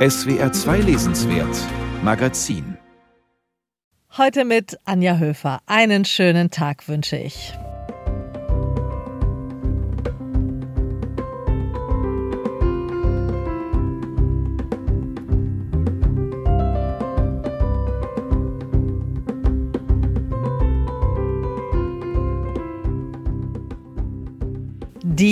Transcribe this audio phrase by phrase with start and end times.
[0.00, 1.54] SWR 2 Lesenswert
[2.02, 2.78] Magazin
[4.16, 5.60] Heute mit Anja Höfer.
[5.66, 7.52] Einen schönen Tag wünsche ich.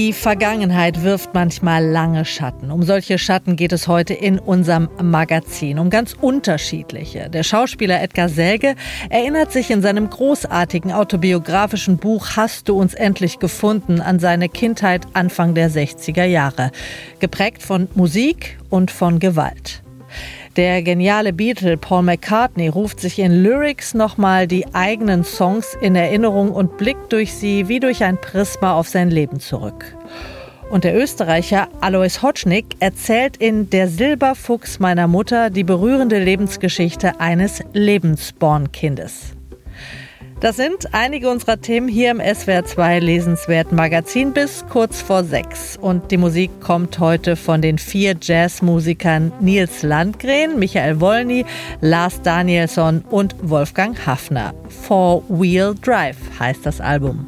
[0.08, 2.70] Die Vergangenheit wirft manchmal lange Schatten.
[2.70, 7.28] Um solche Schatten geht es heute in unserem Magazin, um ganz unterschiedliche.
[7.28, 8.74] Der Schauspieler Edgar Selge
[9.10, 15.06] erinnert sich in seinem großartigen autobiografischen Buch Hast du uns endlich gefunden an seine Kindheit
[15.12, 16.70] Anfang der 60er Jahre,
[17.18, 19.82] geprägt von Musik und von Gewalt.
[20.58, 26.50] Der geniale Beatle Paul McCartney ruft sich in Lyrics nochmal die eigenen Songs in Erinnerung
[26.50, 29.96] und blickt durch sie wie durch ein Prisma auf sein Leben zurück.
[30.68, 37.62] Und der Österreicher Alois Hotschnick erzählt in Der Silberfuchs meiner Mutter die berührende Lebensgeschichte eines
[37.72, 39.37] Lebensbornkindes.
[40.40, 45.76] Das sind einige unserer Themen hier im SWR2 Lesenswert Magazin bis kurz vor sechs.
[45.76, 51.44] Und die Musik kommt heute von den vier Jazzmusikern Nils Landgren, Michael Wolny,
[51.80, 54.54] Lars Danielsson und Wolfgang Hafner.
[54.68, 57.26] Four Wheel Drive heißt das Album.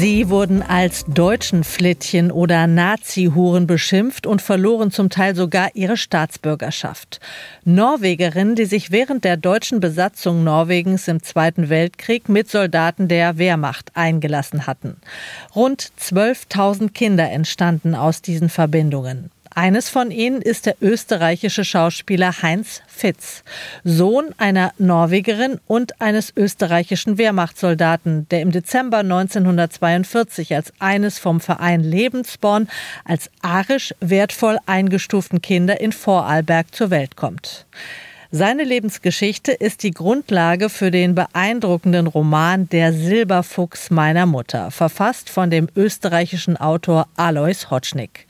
[0.00, 7.18] Sie wurden als deutschen Flittchen oder Nazi-Huren beschimpft und verloren zum Teil sogar ihre Staatsbürgerschaft.
[7.64, 13.90] Norwegerinnen, die sich während der deutschen Besatzung Norwegens im Zweiten Weltkrieg mit Soldaten der Wehrmacht
[13.94, 14.98] eingelassen hatten.
[15.56, 19.32] Rund 12.000 Kinder entstanden aus diesen Verbindungen.
[19.58, 23.42] Eines von ihnen ist der österreichische Schauspieler Heinz Fitz,
[23.82, 31.82] Sohn einer Norwegerin und eines österreichischen Wehrmachtssoldaten, der im Dezember 1942 als eines vom Verein
[31.82, 32.68] Lebensborn
[33.04, 37.66] als arisch wertvoll eingestuften Kinder in Vorarlberg zur Welt kommt.
[38.30, 45.50] Seine Lebensgeschichte ist die Grundlage für den beeindruckenden Roman Der Silberfuchs meiner Mutter, verfasst von
[45.50, 48.26] dem österreichischen Autor Alois Hotschnick.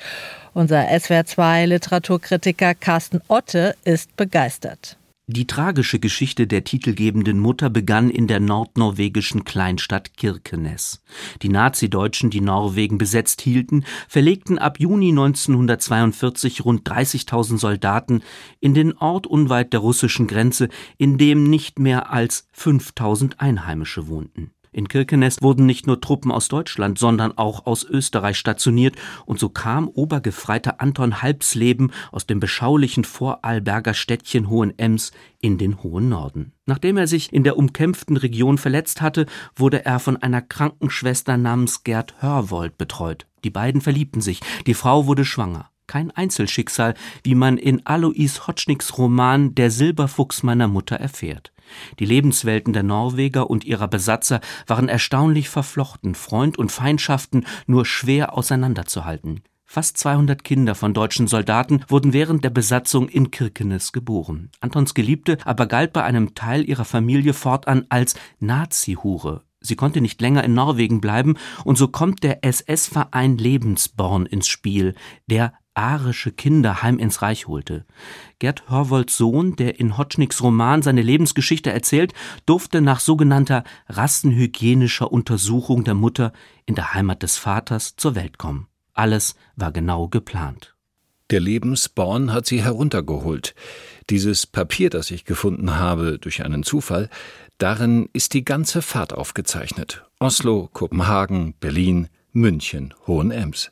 [0.58, 4.98] Unser SWR2 Literaturkritiker Carsten Otte ist begeistert.
[5.28, 11.00] Die tragische Geschichte der titelgebenden Mutter begann in der nordnorwegischen Kleinstadt Kirkenes.
[11.42, 18.22] Die Nazideutschen, die Norwegen besetzt hielten, verlegten ab Juni 1942 rund 30.000 Soldaten
[18.58, 24.50] in den Ort unweit der russischen Grenze, in dem nicht mehr als 5.000 Einheimische wohnten.
[24.72, 28.96] In Kirkenes wurden nicht nur Truppen aus Deutschland, sondern auch aus Österreich stationiert,
[29.26, 36.08] und so kam Obergefreiter Anton Halbsleben aus dem beschaulichen Vorarlberger Städtchen Hohenems in den hohen
[36.08, 36.52] Norden.
[36.66, 39.26] Nachdem er sich in der umkämpften Region verletzt hatte,
[39.56, 43.26] wurde er von einer Krankenschwester namens Gerd Hörwold betreut.
[43.44, 48.96] Die beiden verliebten sich, die Frau wurde schwanger kein Einzelschicksal, wie man in Alois Hotschnicks
[48.96, 51.50] Roman Der Silberfuchs meiner Mutter erfährt.
[51.98, 58.36] Die Lebenswelten der Norweger und ihrer Besatzer waren erstaunlich verflochten, Freund und Feindschaften nur schwer
[58.36, 59.42] auseinanderzuhalten.
[59.70, 64.50] Fast 200 Kinder von deutschen Soldaten wurden während der Besatzung in Kirkenes geboren.
[64.60, 69.42] Antons Geliebte aber galt bei einem Teil ihrer Familie fortan als Nazi-Hure.
[69.60, 74.94] Sie konnte nicht länger in Norwegen bleiben und so kommt der SS-Verein Lebensborn ins Spiel,
[75.26, 77.86] der arische Kinder heim ins Reich holte.
[78.40, 82.12] Gerd Hörwolds Sohn, der in Hotschnicks Roman seine Lebensgeschichte erzählt,
[82.46, 86.32] durfte nach sogenannter rassenhygienischer Untersuchung der Mutter
[86.66, 88.66] in der Heimat des Vaters zur Welt kommen.
[88.92, 90.74] Alles war genau geplant.
[91.30, 93.54] Der Lebensborn hat sie heruntergeholt.
[94.10, 97.10] Dieses Papier, das ich gefunden habe durch einen Zufall,
[97.58, 100.04] darin ist die ganze Fahrt aufgezeichnet.
[100.18, 103.70] Oslo, Kopenhagen, Berlin, München, Hohenems.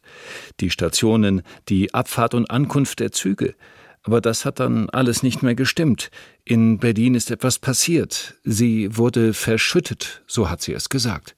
[0.60, 3.54] Die Stationen, die Abfahrt und Ankunft der Züge.
[4.02, 6.10] Aber das hat dann alles nicht mehr gestimmt.
[6.44, 8.36] In Berlin ist etwas passiert.
[8.44, 11.34] Sie wurde verschüttet, so hat sie es gesagt.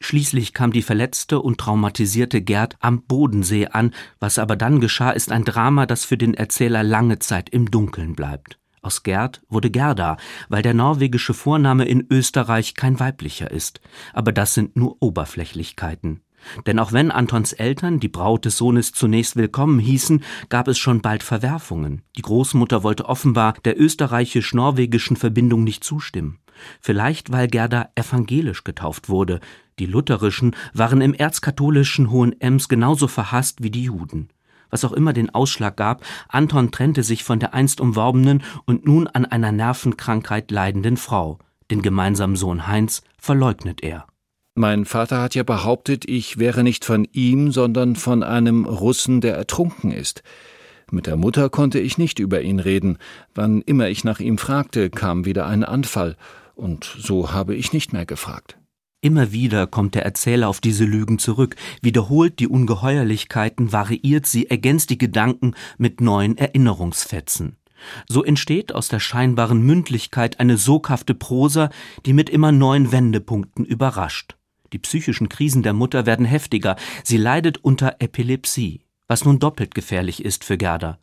[0.00, 3.94] Schließlich kam die verletzte und traumatisierte Gerd am Bodensee an.
[4.20, 8.14] Was aber dann geschah, ist ein Drama, das für den Erzähler lange Zeit im Dunkeln
[8.14, 8.58] bleibt.
[8.82, 10.16] Aus Gerd wurde Gerda,
[10.48, 13.80] weil der norwegische Vorname in Österreich kein weiblicher ist.
[14.12, 16.20] Aber das sind nur Oberflächlichkeiten.
[16.66, 21.00] Denn auch wenn Antons Eltern die Braut des Sohnes zunächst willkommen hießen, gab es schon
[21.00, 22.02] bald Verwerfungen.
[22.16, 26.38] Die Großmutter wollte offenbar der österreichisch-norwegischen Verbindung nicht zustimmen.
[26.80, 29.40] Vielleicht weil Gerda evangelisch getauft wurde.
[29.78, 34.28] Die lutherischen waren im erzkatholischen Hohenems genauso verhasst wie die Juden.
[34.70, 39.06] Was auch immer den Ausschlag gab, Anton trennte sich von der einst umworbenen und nun
[39.06, 41.38] an einer Nervenkrankheit leidenden Frau.
[41.70, 44.06] Den gemeinsamen Sohn Heinz verleugnet er.
[44.58, 49.36] Mein Vater hat ja behauptet, ich wäre nicht von ihm, sondern von einem Russen, der
[49.36, 50.22] ertrunken ist.
[50.90, 52.96] Mit der Mutter konnte ich nicht über ihn reden.
[53.34, 56.16] Wann immer ich nach ihm fragte, kam wieder ein Anfall,
[56.54, 58.56] und so habe ich nicht mehr gefragt.
[59.02, 64.88] Immer wieder kommt der Erzähler auf diese Lügen zurück, wiederholt die Ungeheuerlichkeiten, variiert sie, ergänzt
[64.88, 67.58] die Gedanken mit neuen Erinnerungsfetzen.
[68.08, 71.68] So entsteht aus der scheinbaren Mündlichkeit eine soghafte Prosa,
[72.06, 74.34] die mit immer neuen Wendepunkten überrascht.
[74.72, 80.24] Die psychischen Krisen der Mutter werden heftiger, sie leidet unter Epilepsie, was nun doppelt gefährlich
[80.24, 80.98] ist für Gerda.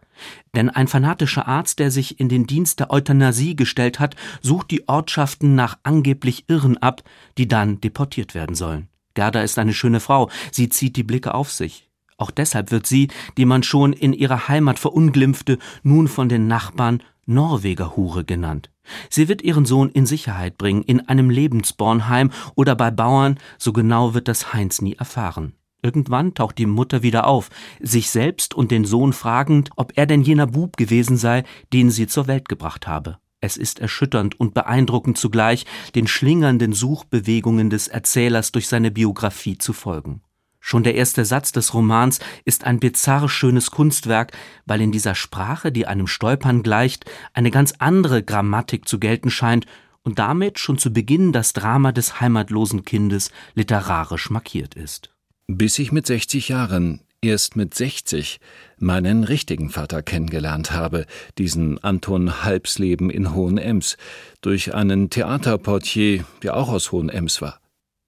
[0.56, 4.88] Denn ein fanatischer Arzt, der sich in den Dienst der Euthanasie gestellt hat, sucht die
[4.88, 7.04] Ortschaften nach angeblich Irren ab,
[7.38, 8.90] die dann deportiert werden sollen.
[9.16, 11.90] Gerda ist eine schöne Frau, sie zieht die Blicke auf sich.
[12.18, 17.02] Auch deshalb wird sie, die man schon in ihrer Heimat verunglimpfte, nun von den Nachbarn
[17.26, 18.70] Norwegerhure genannt.
[19.10, 24.14] Sie wird ihren Sohn in Sicherheit bringen, in einem Lebensbornheim oder bei Bauern, so genau
[24.14, 25.54] wird das Heinz nie erfahren.
[25.82, 27.50] Irgendwann taucht die Mutter wieder auf,
[27.82, 31.44] sich selbst und den Sohn fragend, ob er denn jener Bub gewesen sei,
[31.74, 33.18] den sie zur Welt gebracht habe.
[33.42, 35.66] Es ist erschütternd und beeindruckend zugleich,
[35.96, 40.22] den schlingernden Suchbewegungen des Erzählers durch seine Biografie zu folgen.
[40.66, 44.32] Schon der erste Satz des Romans ist ein bizarr schönes Kunstwerk,
[44.66, 49.66] weil in dieser Sprache, die einem Stolpern gleicht, eine ganz andere Grammatik zu gelten scheint
[50.04, 55.10] und damit schon zu Beginn das Drama des heimatlosen Kindes literarisch markiert ist.
[55.48, 58.40] Bis ich mit 60 Jahren, erst mit 60,
[58.80, 61.08] meinen richtigen Vater kennengelernt habe,
[61.38, 63.98] diesen Anton Halbsleben in Hohenems,
[64.40, 67.60] durch einen Theaterportier, der auch aus Hohenems war.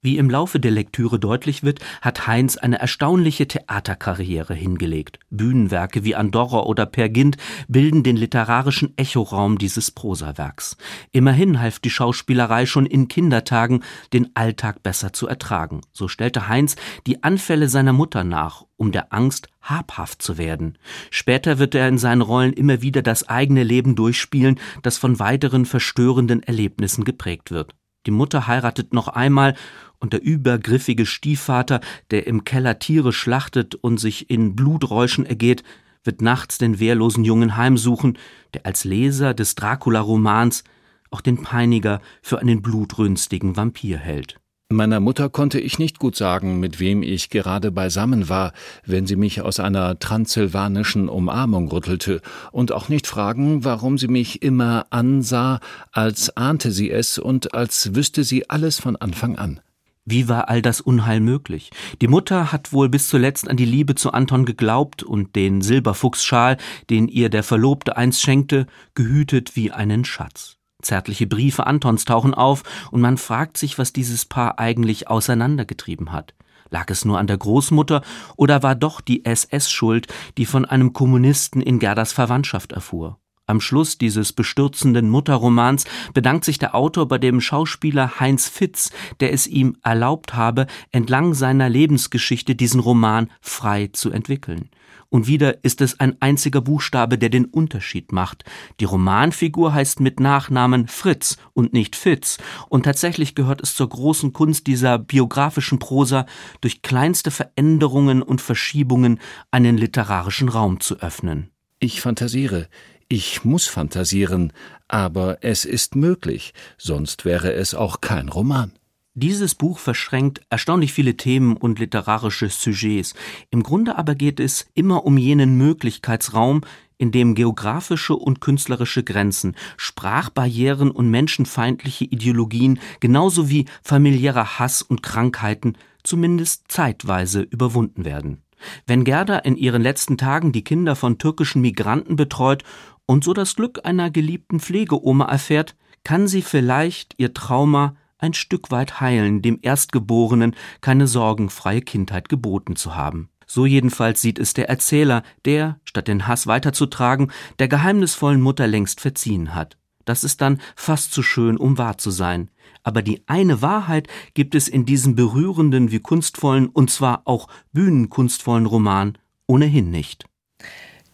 [0.06, 5.18] Wie im Laufe der Lektüre deutlich wird, hat Heinz eine erstaunliche Theaterkarriere hingelegt.
[5.31, 7.38] Bühnenwerke wie Andorra oder Per Gint
[7.68, 10.78] bilden den literarischen Echoraum dieses Prosawerks.
[11.12, 15.81] Immerhin half die Schauspielerei schon in Kindertagen, den Alltag besser zu ertragen.
[15.92, 16.75] So stellte Heinz
[17.08, 20.78] die Anfälle seiner Mutter nach, um der Angst habhaft zu werden.
[21.10, 25.66] Später wird er in seinen Rollen immer wieder das eigene Leben durchspielen, das von weiteren
[25.66, 27.74] verstörenden Erlebnissen geprägt wird.
[28.06, 29.56] Die Mutter heiratet noch einmal
[30.00, 31.81] und der übergriffige Stiefvater,
[32.12, 35.63] der im Keller Tiere schlachtet und sich in Bluträuschen ergeht,
[36.04, 38.18] wird nachts den wehrlosen Jungen heimsuchen,
[38.54, 40.63] der als Leser des Dracula-Romans
[41.10, 44.40] auch den Peiniger für einen blutrünstigen Vampir hält.
[44.75, 48.51] Meiner Mutter konnte ich nicht gut sagen, mit wem ich gerade beisammen war,
[48.86, 54.42] wenn sie mich aus einer transsilvanischen Umarmung rüttelte, und auch nicht fragen, warum sie mich
[54.42, 55.62] immer ansah,
[55.94, 59.62] als ahnte sie es und als wüsste sie alles von Anfang an.
[60.03, 61.72] Wie war all das Unheil möglich?
[62.01, 66.58] Die Mutter hat wohl bis zuletzt an die Liebe zu Anton geglaubt und den Silberfuchsschal,
[66.89, 70.58] den ihr der Verlobte einst schenkte, gehütet wie einen Schatz.
[70.86, 72.62] Zärtliche Briefe Antons tauchen auf
[72.92, 76.36] und man fragt sich, was dieses Paar eigentlich auseinandergetrieben hat.
[76.70, 78.04] Lag es nur an der Großmutter
[78.36, 83.18] oder war doch die SS schuld, die von einem Kommunisten in Gerdas Verwandtschaft erfuhr?
[83.48, 89.34] Am Schluss dieses bestürzenden Mutterromans bedankt sich der Autor bei dem Schauspieler Heinz Fitz, der
[89.34, 94.70] es ihm erlaubt habe, entlang seiner Lebensgeschichte diesen Roman frei zu entwickeln.
[95.10, 98.44] Und wieder ist es ein einziger Buchstabe, der den Unterschied macht.
[98.80, 102.38] Die Romanfigur heißt mit Nachnamen Fritz und nicht Fitz.
[102.70, 106.26] Und tatsächlich gehört es zur großen Kunst dieser biografischen Prosa,
[106.62, 109.20] durch kleinste Veränderungen und Verschiebungen
[109.52, 111.52] einen literarischen Raum zu öffnen.
[111.80, 112.68] Ich fantasiere.
[113.08, 114.52] Ich muss fantasieren,
[114.88, 118.72] aber es ist möglich, sonst wäre es auch kein Roman.
[119.17, 123.13] Dieses Buch verschränkt erstaunlich viele Themen und literarische Sujets.
[123.50, 126.62] Im Grunde aber geht es immer um jenen Möglichkeitsraum,
[126.98, 135.01] in dem geografische und künstlerische Grenzen, Sprachbarrieren und menschenfeindliche Ideologien genauso wie familiärer Hass und
[135.01, 138.41] Krankheiten zumindest zeitweise überwunden werden.
[138.86, 142.65] Wenn Gerda in ihren letzten Tagen die Kinder von türkischen Migranten betreut
[143.05, 148.72] und so das Glück einer geliebten Pflegeoma erfährt, kann sie vielleicht ihr Trauma ein Stück
[148.72, 153.29] weit heilen, dem Erstgeborenen keine sorgenfreie Kindheit geboten zu haben.
[153.48, 159.01] So jedenfalls sieht es der Erzähler, der, statt den Hass weiterzutragen, der geheimnisvollen Mutter längst
[159.01, 159.77] verziehen hat.
[160.03, 162.50] Das ist dann fast zu schön, um wahr zu sein.
[162.84, 168.67] Aber die eine Wahrheit gibt es in diesem berührenden wie kunstvollen und zwar auch bühnenkunstvollen
[168.67, 169.17] Roman
[169.48, 170.25] ohnehin nicht.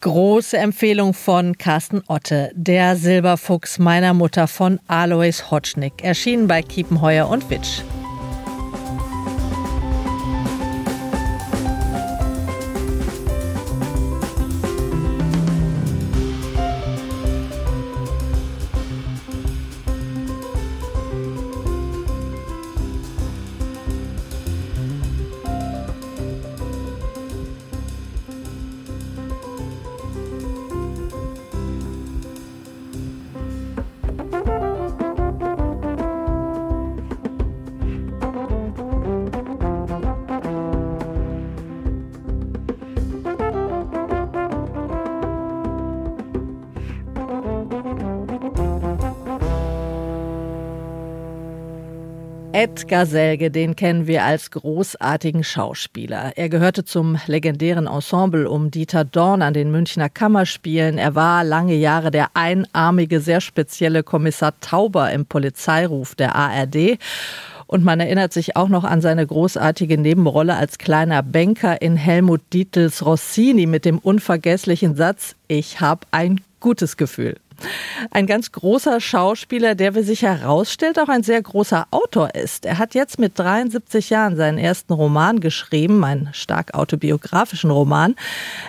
[0.01, 7.29] Große Empfehlung von Carsten Otte, der Silberfuchs meiner Mutter von Alois Hotschnick, erschienen bei Kiepenheuer
[7.29, 7.81] und Witsch.
[52.91, 56.33] Edgar den kennen wir als großartigen Schauspieler.
[56.35, 60.97] Er gehörte zum legendären Ensemble um Dieter Dorn an den Münchner Kammerspielen.
[60.97, 66.97] Er war lange Jahre der einarmige, sehr spezielle Kommissar Tauber im Polizeiruf der ARD.
[67.65, 72.41] Und man erinnert sich auch noch an seine großartige Nebenrolle als kleiner Banker in Helmut
[72.51, 77.37] Dietels Rossini mit dem unvergesslichen Satz, ich habe ein gutes Gefühl.
[78.09, 82.65] Ein ganz großer Schauspieler, der wie sich herausstellt, auch ein sehr großer Autor ist.
[82.65, 88.15] Er hat jetzt mit 73 Jahren seinen ersten Roman geschrieben, einen stark autobiografischen Roman.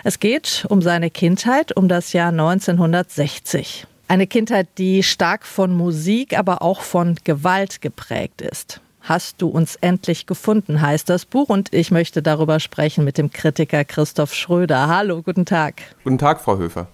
[0.03, 3.87] Es geht um seine Kindheit, um das Jahr 1960.
[4.07, 8.81] Eine Kindheit, die stark von Musik, aber auch von Gewalt geprägt ist.
[9.01, 11.49] Hast du uns endlich gefunden, heißt das Buch.
[11.49, 14.87] Und ich möchte darüber sprechen mit dem Kritiker Christoph Schröder.
[14.87, 15.81] Hallo, guten Tag.
[16.03, 16.87] Guten Tag, Frau Höfer.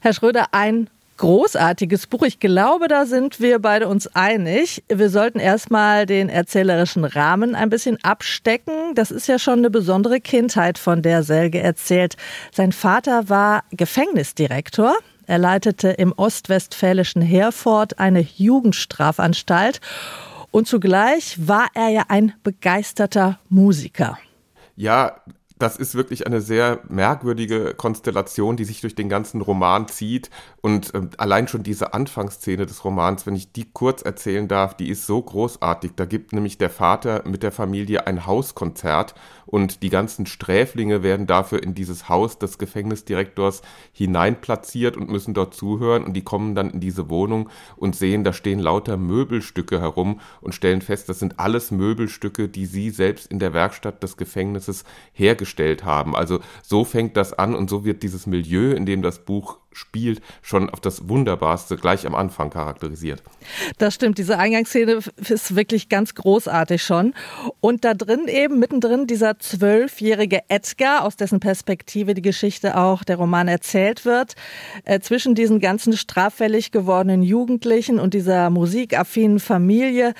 [0.00, 2.22] Herr Schröder, ein großartiges Buch.
[2.22, 4.84] Ich glaube, da sind wir beide uns einig.
[4.88, 8.94] Wir sollten erstmal den erzählerischen Rahmen ein bisschen abstecken.
[8.94, 12.16] Das ist ja schon eine besondere Kindheit, von der Selge erzählt.
[12.52, 14.94] Sein Vater war Gefängnisdirektor.
[15.26, 19.80] Er leitete im ostwestfälischen Herford eine Jugendstrafanstalt.
[20.50, 24.18] Und zugleich war er ja ein begeisterter Musiker.
[24.76, 25.20] Ja,
[25.58, 30.30] das ist wirklich eine sehr merkwürdige Konstellation, die sich durch den ganzen Roman zieht.
[30.66, 34.88] Und äh, allein schon diese Anfangsszene des Romans, wenn ich die kurz erzählen darf, die
[34.88, 35.92] ist so großartig.
[35.94, 39.14] Da gibt nämlich der Vater mit der Familie ein Hauskonzert
[39.46, 45.54] und die ganzen Sträflinge werden dafür in dieses Haus des Gefängnisdirektors hineinplatziert und müssen dort
[45.54, 50.18] zuhören und die kommen dann in diese Wohnung und sehen, da stehen lauter Möbelstücke herum
[50.40, 54.82] und stellen fest, das sind alles Möbelstücke, die sie selbst in der Werkstatt des Gefängnisses
[55.12, 56.16] hergestellt haben.
[56.16, 60.20] Also so fängt das an und so wird dieses Milieu, in dem das Buch spielt,
[60.42, 63.22] schon auf das Wunderbarste gleich am Anfang charakterisiert.
[63.78, 67.14] Das stimmt, diese Eingangsszene ist wirklich ganz großartig schon.
[67.60, 73.16] Und da drin eben, mittendrin, dieser zwölfjährige Edgar, aus dessen Perspektive die Geschichte auch der
[73.16, 74.34] Roman erzählt wird,
[74.84, 80.14] äh, zwischen diesen ganzen straffällig gewordenen Jugendlichen und dieser musikaffinen Familie.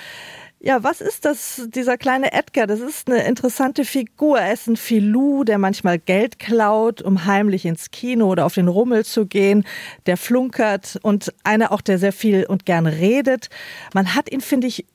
[0.59, 2.65] Ja, was ist das, dieser kleine Edgar?
[2.65, 4.39] Das ist eine interessante Figur.
[4.39, 8.67] Er ist ein Filou, der manchmal Geld klaut, um heimlich ins Kino oder auf den
[8.67, 9.65] Rummel zu gehen.
[10.07, 13.49] Der flunkert und einer auch, der sehr viel und gern redet.
[13.93, 14.85] Man hat ihn, finde ich,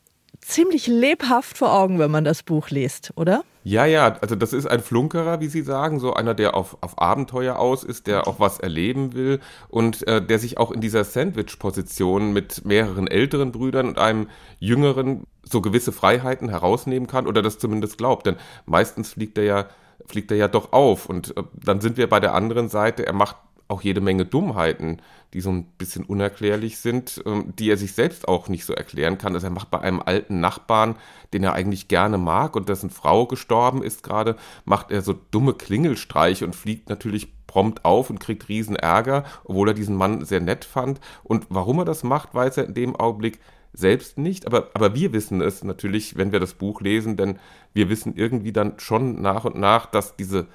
[0.41, 3.45] ziemlich lebhaft vor Augen, wenn man das Buch liest, oder?
[3.65, 7.01] Ja, ja, also das ist ein Flunkerer, wie Sie sagen, so einer, der auf, auf
[7.01, 9.39] Abenteuer aus ist, der auch was erleben will
[9.69, 14.29] und äh, der sich auch in dieser Sandwich-Position mit mehreren älteren Brüdern und einem
[14.59, 18.27] jüngeren so gewisse Freiheiten herausnehmen kann oder das zumindest glaubt.
[18.27, 19.67] Denn meistens fliegt er ja,
[20.07, 23.13] fliegt er ja doch auf und äh, dann sind wir bei der anderen Seite, er
[23.13, 23.37] macht
[23.73, 25.03] auch jede Menge Dummheiten,
[25.33, 29.19] die so ein bisschen unerklärlich sind, ähm, die er sich selbst auch nicht so erklären
[29.19, 29.35] kann.
[29.35, 30.97] Also er macht bei einem alten Nachbarn,
[31.33, 35.55] den er eigentlich gerne mag und dessen Frau gestorben ist gerade, macht er so dumme
[35.55, 40.41] Klingelstreiche und fliegt natürlich prompt auf und kriegt riesen Ärger, obwohl er diesen Mann sehr
[40.41, 41.01] nett fand.
[41.23, 43.41] Und warum er das macht, weiß er in dem Augenblick
[43.75, 47.39] selbst nicht, aber, aber wir wissen es natürlich, wenn wir das Buch lesen, denn
[47.73, 50.47] wir wissen irgendwie dann schon nach und nach, dass diese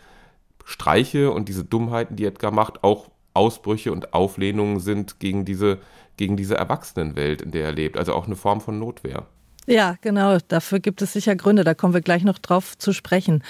[0.67, 5.77] Streiche und diese Dummheiten, die Edgar macht, auch Ausbrüche und Auflehnungen sind gegen diese,
[6.17, 7.97] gegen diese Erwachsenenwelt, in der er lebt.
[7.97, 9.25] Also auch eine Form von Notwehr.
[9.65, 10.37] Ja, genau.
[10.49, 11.63] Dafür gibt es sicher Gründe.
[11.63, 13.45] Da kommen wir gleich noch drauf zu sprechen.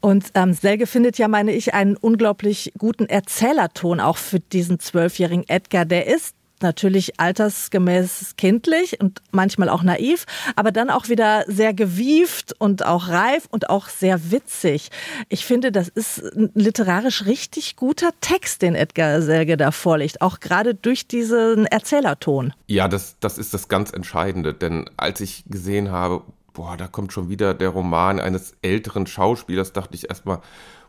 [0.00, 5.46] Und ähm, Selge findet ja, meine ich, einen unglaublich guten Erzählerton auch für diesen zwölfjährigen
[5.48, 5.84] Edgar.
[5.84, 10.26] Der ist natürlich altersgemäß kindlich und manchmal auch naiv,
[10.56, 14.90] aber dann auch wieder sehr gewieft und auch reif und auch sehr witzig.
[15.28, 20.40] Ich finde, das ist ein literarisch richtig guter Text, den Edgar Selge da vorlegt, auch
[20.40, 22.52] gerade durch diesen Erzählerton.
[22.66, 27.12] Ja, das, das ist das ganz Entscheidende, denn als ich gesehen habe, boah, da kommt
[27.12, 30.40] schon wieder der Roman eines älteren Schauspielers, dachte ich erstmal,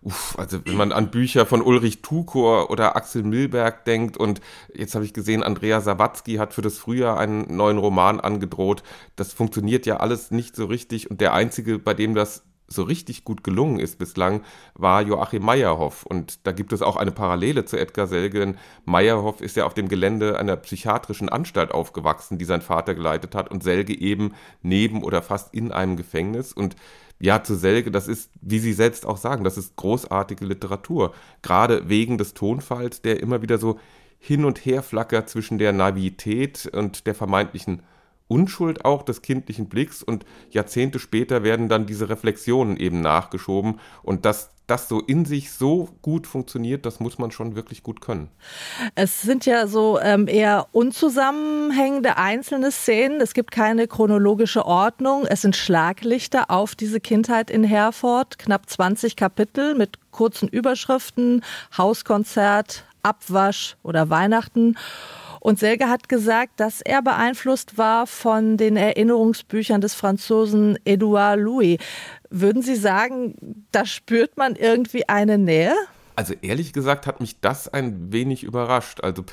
[0.03, 4.41] uff, also wenn man an Bücher von Ulrich Tukor oder Axel Milberg denkt und
[4.73, 8.83] jetzt habe ich gesehen, Andrea Sawatzki hat für das Frühjahr einen neuen Roman angedroht.
[9.15, 13.23] Das funktioniert ja alles nicht so richtig und der einzige, bei dem das so richtig
[13.23, 14.41] gut gelungen ist bislang,
[14.73, 16.05] war Joachim Meyerhoff.
[16.05, 19.73] Und da gibt es auch eine Parallele zu Edgar Selge, denn Meyerhoff ist ja auf
[19.73, 25.03] dem Gelände einer psychiatrischen Anstalt aufgewachsen, die sein Vater geleitet hat, und Selge eben neben
[25.03, 26.53] oder fast in einem Gefängnis.
[26.53, 26.75] Und
[27.23, 31.13] ja, zu Selge, das ist, wie Sie selbst auch sagen, das ist großartige Literatur.
[31.41, 33.79] Gerade wegen des Tonfalls, der immer wieder so
[34.19, 37.81] hin und her flackert zwischen der Naivität und der vermeintlichen
[38.33, 44.25] Unschuld auch des kindlichen Blicks und Jahrzehnte später werden dann diese Reflexionen eben nachgeschoben und
[44.25, 48.29] dass das so in sich so gut funktioniert, das muss man schon wirklich gut können.
[48.95, 53.21] Es sind ja so ähm, eher unzusammenhängende einzelne Szenen.
[53.21, 55.25] Es gibt keine chronologische Ordnung.
[55.27, 58.39] Es sind Schlaglichter auf diese Kindheit in Herford.
[58.39, 61.43] Knapp 20 Kapitel mit kurzen Überschriften,
[61.77, 64.77] Hauskonzert, Abwasch oder Weihnachten.
[65.43, 71.79] Und Selge hat gesagt, dass er beeinflusst war von den Erinnerungsbüchern des Franzosen Edouard Louis.
[72.29, 75.75] Würden Sie sagen, da spürt man irgendwie eine Nähe?
[76.15, 79.01] Also ehrlich gesagt hat mich das ein wenig überrascht.
[79.03, 79.25] Also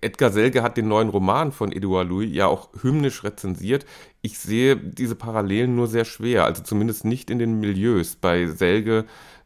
[0.00, 3.86] Edgar Selge hat den neuen Roman von Edouard Louis ja auch hymnisch rezensiert.
[4.22, 8.16] Ich sehe diese Parallelen nur sehr schwer, also zumindest nicht in den Milieus.
[8.16, 9.04] Bei Selge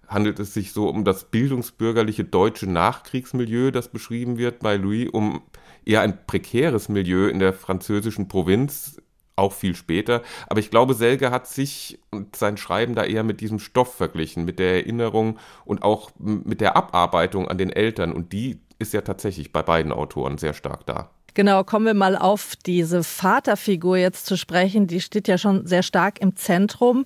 [0.09, 5.43] handelt es sich so um das bildungsbürgerliche deutsche Nachkriegsmilieu, das beschrieben wird, bei Louis um
[5.85, 9.01] eher ein prekäres Milieu in der französischen Provinz,
[9.37, 10.23] auch viel später.
[10.49, 14.45] Aber ich glaube, Selge hat sich und sein Schreiben da eher mit diesem Stoff verglichen,
[14.45, 18.13] mit der Erinnerung und auch mit der Abarbeitung an den Eltern.
[18.13, 21.11] Und die ist ja tatsächlich bei beiden Autoren sehr stark da.
[21.35, 24.87] Genau, kommen wir mal auf diese Vaterfigur jetzt zu sprechen.
[24.87, 27.05] Die steht ja schon sehr stark im Zentrum.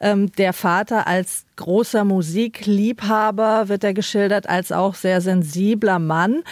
[0.00, 6.42] Ähm, der Vater als großer Musikliebhaber wird er geschildert, als auch sehr sensibler Mann,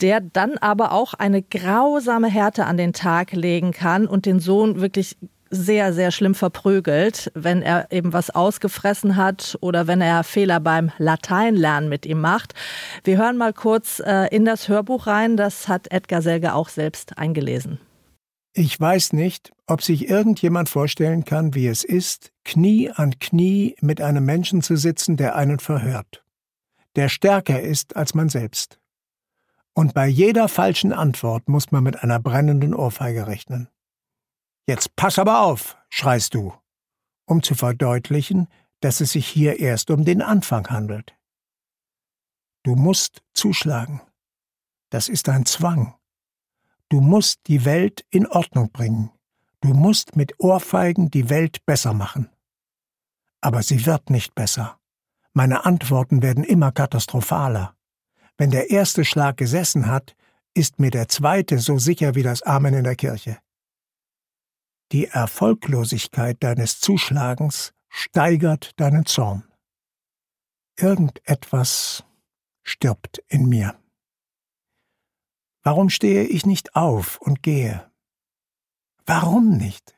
[0.00, 4.80] der dann aber auch eine grausame Härte an den Tag legen kann und den Sohn
[4.80, 5.16] wirklich
[5.50, 10.90] sehr, sehr schlimm verprügelt, wenn er eben was ausgefressen hat oder wenn er Fehler beim
[10.98, 12.54] Lateinlernen mit ihm macht.
[13.04, 15.36] Wir hören mal kurz äh, in das Hörbuch rein.
[15.36, 17.78] Das hat Edgar Selge auch selbst eingelesen.
[18.52, 24.00] Ich weiß nicht, ob sich irgendjemand vorstellen kann, wie es ist, Knie an Knie mit
[24.00, 26.24] einem Menschen zu sitzen, der einen verhört,
[26.96, 28.80] der stärker ist als man selbst.
[29.74, 33.68] Und bei jeder falschen Antwort muss man mit einer brennenden Ohrfeige rechnen.
[34.68, 36.52] Jetzt pass aber auf, schreist du,
[37.24, 38.48] um zu verdeutlichen,
[38.80, 41.16] dass es sich hier erst um den Anfang handelt.
[42.64, 44.02] Du musst zuschlagen.
[44.90, 45.94] Das ist ein Zwang.
[46.90, 49.10] Du musst die Welt in Ordnung bringen.
[49.62, 52.28] Du musst mit Ohrfeigen die Welt besser machen.
[53.40, 54.78] Aber sie wird nicht besser.
[55.32, 57.74] Meine Antworten werden immer katastrophaler.
[58.36, 60.14] Wenn der erste Schlag gesessen hat,
[60.52, 63.38] ist mir der zweite so sicher wie das Amen in der Kirche.
[64.92, 69.44] Die Erfolglosigkeit deines Zuschlagens steigert deinen Zorn.
[70.76, 72.04] Irgendetwas
[72.62, 73.78] stirbt in mir.
[75.62, 77.90] Warum stehe ich nicht auf und gehe?
[79.04, 79.96] Warum nicht?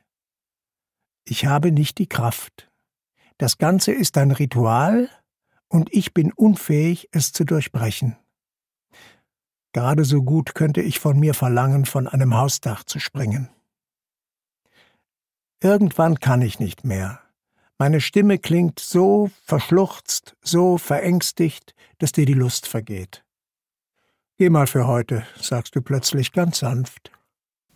[1.23, 2.69] Ich habe nicht die Kraft.
[3.37, 5.09] Das Ganze ist ein Ritual,
[5.69, 8.17] und ich bin unfähig, es zu durchbrechen.
[9.71, 13.49] Gerade so gut könnte ich von mir verlangen, von einem Hausdach zu springen.
[15.63, 17.19] Irgendwann kann ich nicht mehr.
[17.77, 23.23] Meine Stimme klingt so verschluchzt, so verängstigt, dass dir die Lust vergeht.
[24.37, 27.11] Geh mal für heute, sagst du plötzlich ganz sanft.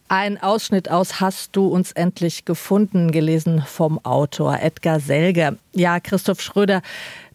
[0.07, 5.57] Ein Ausschnitt aus Hast du uns endlich gefunden, gelesen vom Autor Edgar Selge.
[5.73, 6.83] Ja, Christoph Schröder,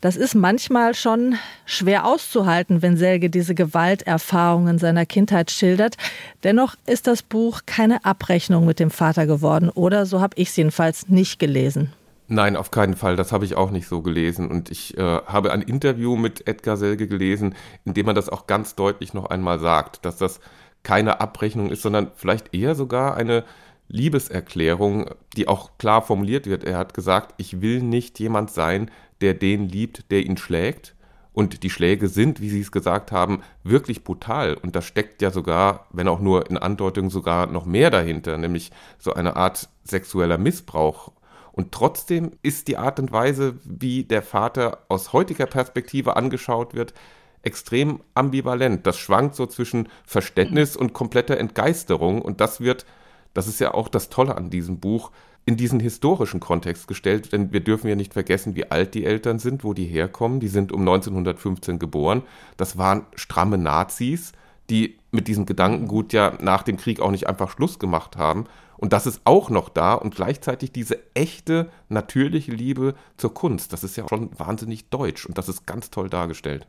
[0.01, 1.35] das ist manchmal schon
[1.67, 5.97] schwer auszuhalten, wenn Selge diese Gewalterfahrungen seiner Kindheit schildert.
[6.45, 10.57] Dennoch ist das Buch keine Abrechnung mit dem Vater geworden, oder so habe ich es
[10.57, 11.93] jedenfalls nicht gelesen.
[12.29, 13.17] Nein, auf keinen Fall.
[13.17, 14.49] Das habe ich auch nicht so gelesen.
[14.49, 18.47] Und ich äh, habe ein Interview mit Edgar Selge gelesen, in dem man das auch
[18.47, 20.39] ganz deutlich noch einmal sagt, dass das
[20.83, 23.45] keine Abrechnung ist, sondern vielleicht eher sogar eine
[23.89, 26.65] Liebeserklärung, die auch klar formuliert wird.
[26.65, 28.91] Er hat gesagt, ich will nicht jemand sein,
[29.21, 30.95] der den liebt, der ihn schlägt.
[31.33, 34.55] Und die Schläge sind, wie Sie es gesagt haben, wirklich brutal.
[34.55, 38.73] Und da steckt ja sogar, wenn auch nur in Andeutung, sogar noch mehr dahinter, nämlich
[38.99, 41.13] so eine Art sexueller Missbrauch.
[41.53, 46.95] Und trotzdem ist die Art und Weise, wie der Vater aus heutiger Perspektive angeschaut wird,
[47.43, 48.87] extrem ambivalent.
[48.87, 52.23] Das schwankt so zwischen Verständnis und kompletter Entgeisterung.
[52.23, 52.87] Und das wird,
[53.35, 55.11] das ist ja auch das Tolle an diesem Buch,
[55.47, 59.39] in diesen historischen Kontext gestellt, denn wir dürfen ja nicht vergessen, wie alt die Eltern
[59.39, 60.39] sind, wo die herkommen.
[60.39, 62.23] Die sind um 1915 geboren.
[62.57, 64.33] Das waren stramme Nazis,
[64.69, 68.45] die mit diesem Gedankengut ja nach dem Krieg auch nicht einfach Schluss gemacht haben.
[68.81, 73.75] Und das ist auch noch da und gleichzeitig diese echte, natürliche Liebe zur Kunst.
[73.75, 76.67] Das ist ja schon wahnsinnig deutsch und das ist ganz toll dargestellt.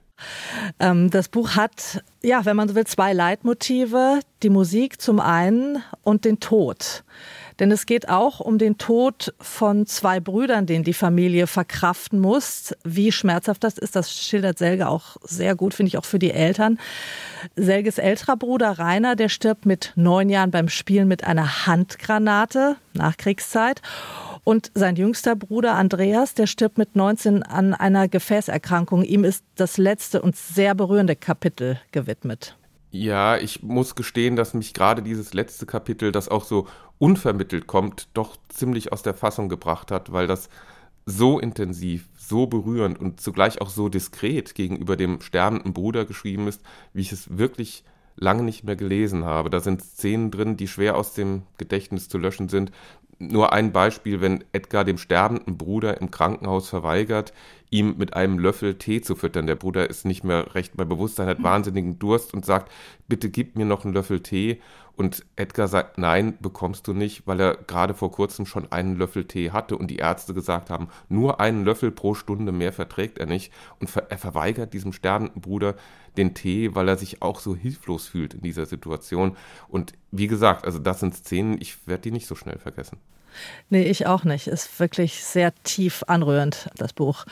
[0.79, 4.19] Ähm, das Buch hat, ja, wenn man so will, zwei Leitmotive.
[4.43, 7.05] Die Musik zum einen und den Tod.
[7.59, 12.73] Denn es geht auch um den Tod von zwei Brüdern, den die Familie verkraften muss.
[12.83, 16.31] Wie schmerzhaft das ist, das schildert Selge auch sehr gut, finde ich auch für die
[16.31, 16.79] Eltern.
[17.55, 23.81] Selges älterer Bruder Rainer, der stirbt mit neun Jahren beim Spielen mit einer Handgranate, Nachkriegszeit.
[24.43, 29.03] Und sein jüngster Bruder Andreas, der stirbt mit 19 an einer Gefäßerkrankung.
[29.03, 32.55] Ihm ist das letzte und sehr berührende Kapitel gewidmet.
[32.91, 38.09] Ja, ich muss gestehen, dass mich gerade dieses letzte Kapitel, das auch so unvermittelt kommt,
[38.13, 40.49] doch ziemlich aus der Fassung gebracht hat, weil das
[41.05, 46.61] so intensiv, so berührend und zugleich auch so diskret gegenüber dem sterbenden Bruder geschrieben ist,
[46.93, 47.85] wie ich es wirklich
[48.17, 49.49] lange nicht mehr gelesen habe.
[49.49, 52.71] Da sind Szenen drin, die schwer aus dem Gedächtnis zu löschen sind.
[53.19, 57.33] Nur ein Beispiel, wenn Edgar dem sterbenden Bruder im Krankenhaus verweigert,
[57.71, 59.47] ihm mit einem Löffel Tee zu füttern.
[59.47, 62.71] Der Bruder ist nicht mehr recht bei Bewusstsein, hat wahnsinnigen Durst und sagt,
[63.07, 64.61] bitte gib mir noch einen Löffel Tee.
[64.97, 69.25] Und Edgar sagt, nein, bekommst du nicht, weil er gerade vor kurzem schon einen Löffel
[69.25, 73.25] Tee hatte und die Ärzte gesagt haben, nur einen Löffel pro Stunde mehr verträgt er
[73.25, 73.53] nicht.
[73.79, 75.75] Und er verweigert diesem sterbenden Bruder
[76.17, 79.37] den Tee, weil er sich auch so hilflos fühlt in dieser Situation.
[79.67, 82.97] Und wie gesagt, also das sind Szenen, ich werde die nicht so schnell vergessen.
[83.69, 84.47] Nee, ich auch nicht.
[84.47, 87.25] Ist wirklich sehr tief anrührend, das Buch.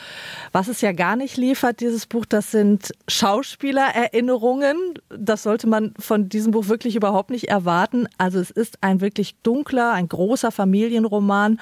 [0.52, 4.76] Was es ja gar nicht liefert, dieses Buch, das sind Schauspielererinnerungen.
[5.10, 8.08] Das sollte man von diesem Buch wirklich überhaupt nicht erwarten.
[8.18, 11.60] Also es ist ein wirklich dunkler, ein großer Familienroman.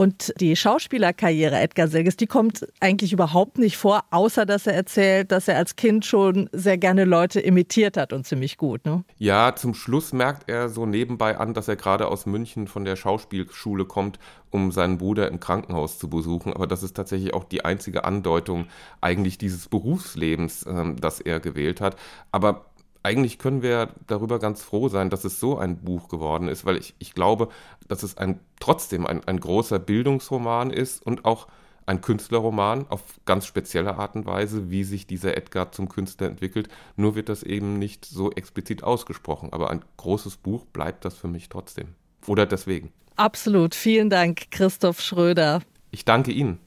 [0.00, 5.30] Und die Schauspielerkarriere Edgar Selges, die kommt eigentlich überhaupt nicht vor, außer dass er erzählt,
[5.30, 8.86] dass er als Kind schon sehr gerne Leute imitiert hat und ziemlich gut.
[8.86, 9.04] Ne?
[9.18, 12.96] Ja, zum Schluss merkt er so nebenbei an, dass er gerade aus München von der
[12.96, 16.54] Schauspielschule kommt, um seinen Bruder im Krankenhaus zu besuchen.
[16.54, 18.68] Aber das ist tatsächlich auch die einzige Andeutung
[19.02, 21.96] eigentlich dieses Berufslebens, äh, das er gewählt hat.
[22.32, 22.69] Aber
[23.02, 26.76] eigentlich können wir darüber ganz froh sein, dass es so ein Buch geworden ist, weil
[26.76, 27.48] ich, ich glaube,
[27.88, 31.48] dass es ein, trotzdem ein, ein großer Bildungsroman ist und auch
[31.86, 36.68] ein Künstlerroman auf ganz spezielle Art und Weise, wie sich dieser Edgar zum Künstler entwickelt.
[36.96, 39.52] Nur wird das eben nicht so explizit ausgesprochen.
[39.52, 41.88] Aber ein großes Buch bleibt das für mich trotzdem.
[42.26, 42.92] Oder deswegen.
[43.16, 43.74] Absolut.
[43.74, 45.62] Vielen Dank, Christoph Schröder.
[45.90, 46.60] Ich danke Ihnen.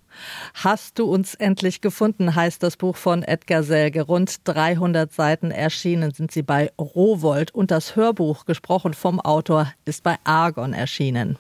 [0.54, 4.04] Hast du uns endlich gefunden, heißt das Buch von Edgar Selge.
[4.04, 10.04] Rund 300 Seiten erschienen sind sie bei Rowold und das Hörbuch, gesprochen vom Autor, ist
[10.04, 11.38] bei Argon erschienen.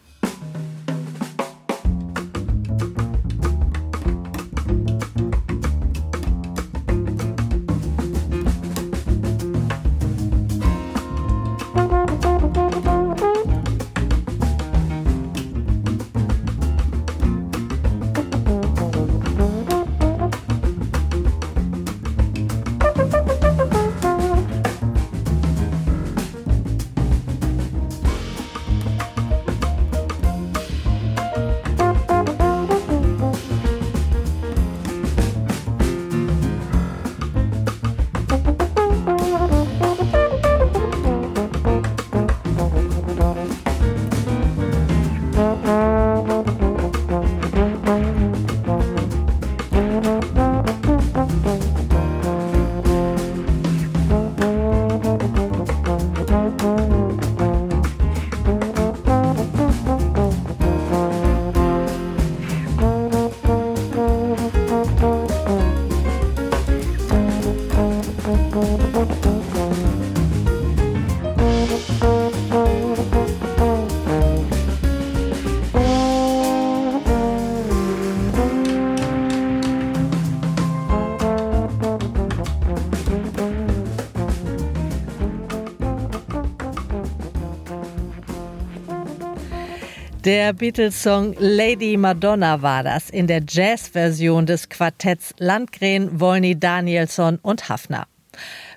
[90.25, 97.67] Der Beatles-Song Lady Madonna war das in der Jazz-Version des Quartetts Landgren, Wolny, Danielson und
[97.67, 98.07] Hafner.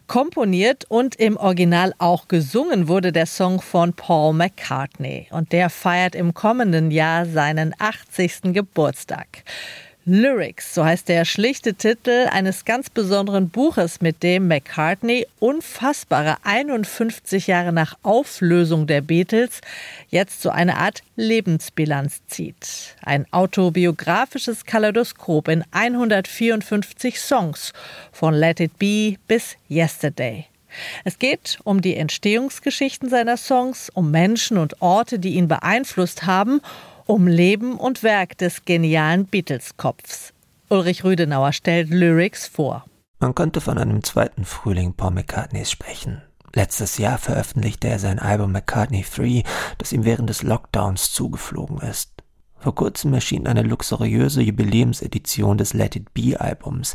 [0.09, 6.17] Komponiert und im Original auch gesungen wurde der Song von Paul McCartney und der feiert
[6.17, 8.53] im kommenden Jahr seinen 80.
[8.53, 9.45] Geburtstag.
[10.09, 17.49] Lyrics, so heißt der schlichte Titel eines ganz besonderen Buches, mit dem McCartney unfassbare 51
[17.49, 19.61] Jahre nach Auflösung der Beatles
[20.09, 22.95] jetzt so eine Art Lebensbilanz zieht.
[23.03, 27.73] Ein autobiografisches Kaleidoskop in 154 Songs
[28.13, 30.47] von Let It Be bis Yesterday.
[31.03, 36.61] Es geht um die Entstehungsgeschichten seiner Songs, um Menschen und Orte, die ihn beeinflusst haben
[37.07, 40.33] um Leben und Werk des genialen Beatles-Kopfs.
[40.69, 42.85] Ulrich Rüdenauer stellt Lyrics vor.
[43.21, 46.23] Man könnte von einem zweiten Frühling Paul McCartneys sprechen.
[46.55, 49.45] Letztes Jahr veröffentlichte er sein Album McCartney 3,
[49.79, 52.13] das ihm während des Lockdowns zugeflogen ist.
[52.59, 56.95] Vor kurzem erschien eine luxuriöse Jubiläumsedition des Let It Be Albums.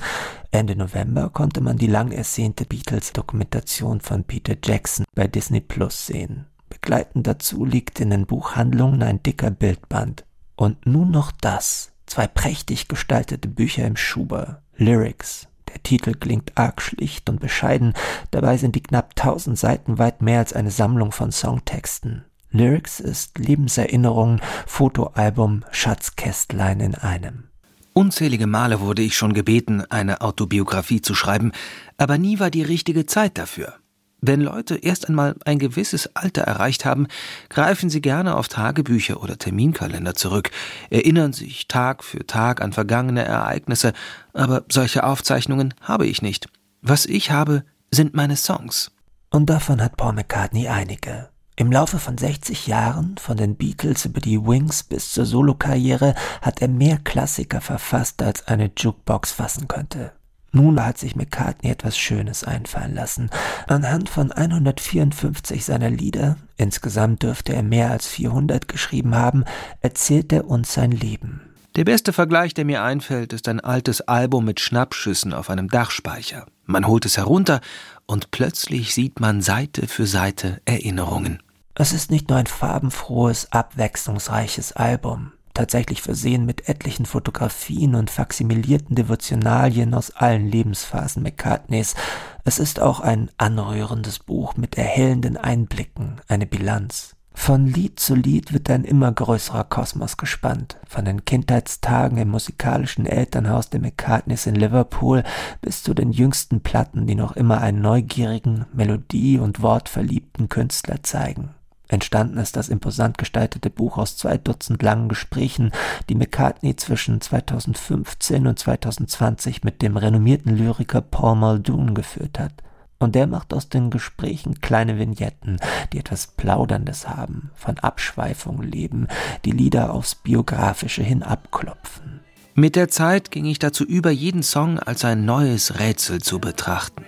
[0.51, 6.47] Ende November konnte man die lang ersehnte Beatles-Dokumentation von Peter Jackson bei Disney Plus sehen.
[6.71, 10.23] Begleitend dazu liegt in den Buchhandlungen ein dicker Bildband.
[10.55, 11.91] Und nun noch das.
[12.05, 14.61] Zwei prächtig gestaltete Bücher im Schuber.
[14.77, 15.47] Lyrics.
[15.67, 17.93] Der Titel klingt arg schlicht und bescheiden,
[18.31, 22.25] dabei sind die knapp tausend Seiten weit mehr als eine Sammlung von Songtexten.
[22.51, 27.49] Lyrics ist Lebenserinnerung, Fotoalbum, Schatzkästlein in einem.
[27.93, 31.51] Unzählige Male wurde ich schon gebeten, eine Autobiografie zu schreiben,
[31.97, 33.75] aber nie war die richtige Zeit dafür.
[34.23, 37.07] Wenn Leute erst einmal ein gewisses Alter erreicht haben,
[37.49, 40.51] greifen sie gerne auf Tagebücher oder Terminkalender zurück,
[40.91, 43.93] erinnern sich Tag für Tag an vergangene Ereignisse,
[44.33, 46.49] aber solche Aufzeichnungen habe ich nicht.
[46.83, 48.91] Was ich habe, sind meine Songs.
[49.31, 51.29] Und davon hat Paul McCartney einige.
[51.55, 56.61] Im Laufe von 60 Jahren, von den Beatles über die Wings bis zur Solokarriere, hat
[56.61, 60.11] er mehr Klassiker verfasst, als eine Jukebox fassen könnte.
[60.53, 63.29] Nun hat sich McCartney etwas Schönes einfallen lassen.
[63.67, 69.45] Anhand von 154 seiner Lieder, insgesamt dürfte er mehr als 400 geschrieben haben,
[69.79, 71.41] erzählt er uns sein Leben.
[71.77, 76.45] Der beste Vergleich, der mir einfällt, ist ein altes Album mit Schnappschüssen auf einem Dachspeicher.
[76.65, 77.61] Man holt es herunter
[78.05, 81.41] und plötzlich sieht man Seite für Seite Erinnerungen.
[81.75, 88.95] Es ist nicht nur ein farbenfrohes, abwechslungsreiches Album tatsächlich versehen mit etlichen Fotografien und faksimilierten
[88.95, 91.95] Devotionalien aus allen Lebensphasen McCartneys.
[92.43, 97.15] Es ist auch ein anrührendes Buch mit erhellenden Einblicken, eine Bilanz.
[97.33, 103.05] Von Lied zu Lied wird ein immer größerer Kosmos gespannt, von den Kindheitstagen im musikalischen
[103.05, 105.23] Elternhaus der McCartneys in Liverpool
[105.61, 111.55] bis zu den jüngsten Platten, die noch immer einen neugierigen, melodie- und wortverliebten Künstler zeigen.
[111.91, 115.71] Entstanden ist das imposant gestaltete Buch aus zwei Dutzend langen Gesprächen,
[116.07, 122.53] die McCartney zwischen 2015 und 2020 mit dem renommierten Lyriker Paul Muldoon geführt hat.
[122.97, 125.57] Und der macht aus den Gesprächen kleine Vignetten,
[125.91, 129.07] die etwas Plauderndes haben, von Abschweifung leben,
[129.43, 132.21] die Lieder aufs Biografische hin abklopfen.
[132.53, 137.03] Mit der Zeit ging ich dazu über, jeden Song als ein neues Rätsel zu betrachten.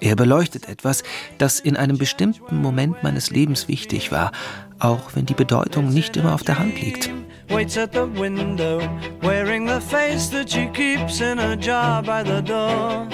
[0.00, 1.02] Er beleuchtet etwas,
[1.38, 4.32] das in einem bestimmten Moment meines Lebens wichtig war,
[4.78, 7.10] auch wenn die Bedeutung nicht immer auf der Hand liegt.
[7.48, 8.80] Waits at the window,
[9.22, 13.06] wearing the face that she keeps in a jar by the door.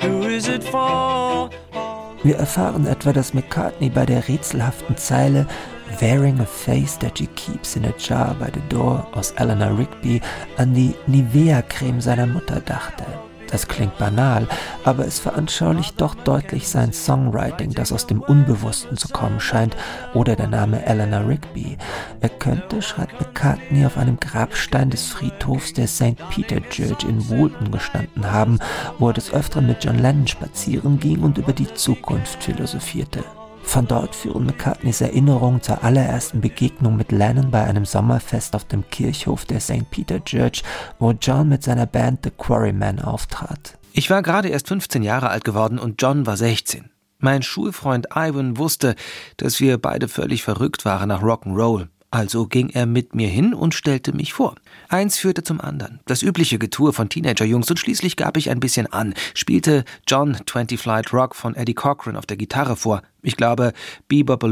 [0.00, 1.50] Who is it for?
[2.22, 5.46] Wir erfahren etwa, dass McCartney bei der rätselhaften Zeile
[6.00, 10.20] Wearing a face that she keeps in a jar by the door aus Eleanor Rigby
[10.56, 13.04] an die Nivea-Creme seiner Mutter dachte.
[13.54, 14.48] Das klingt banal,
[14.82, 19.76] aber es veranschaulicht doch deutlich sein Songwriting, das aus dem Unbewussten zu kommen scheint,
[20.12, 21.78] oder der Name Eleanor Rigby.
[22.20, 26.16] Er könnte, schreibt McCartney, auf einem Grabstein des Friedhofs der St.
[26.30, 28.58] Peter Church in Woolton gestanden haben,
[28.98, 33.22] wo er des Öfteren mit John Lennon spazieren ging und über die Zukunft philosophierte.
[33.74, 38.88] Von dort führen McCartneys Erinnerungen zur allerersten Begegnung mit Lennon bei einem Sommerfest auf dem
[38.88, 39.90] Kirchhof der St.
[39.90, 40.62] Peter Church,
[41.00, 43.76] wo John mit seiner Band The Quarrymen auftrat.
[43.92, 46.88] Ich war gerade erst 15 Jahre alt geworden und John war 16.
[47.18, 48.94] Mein Schulfreund Ivan wusste,
[49.38, 51.88] dass wir beide völlig verrückt waren nach Rock'n'Roll.
[52.14, 54.54] Also ging er mit mir hin und stellte mich vor.
[54.88, 55.98] Eins führte zum anderen.
[56.06, 60.78] Das übliche Getue von Teenagerjungs und schließlich gab ich ein bisschen an, spielte John 20
[60.78, 63.02] Flight Rock von Eddie Cochran auf der Gitarre vor.
[63.22, 63.72] Ich glaube,
[64.06, 64.42] Bebop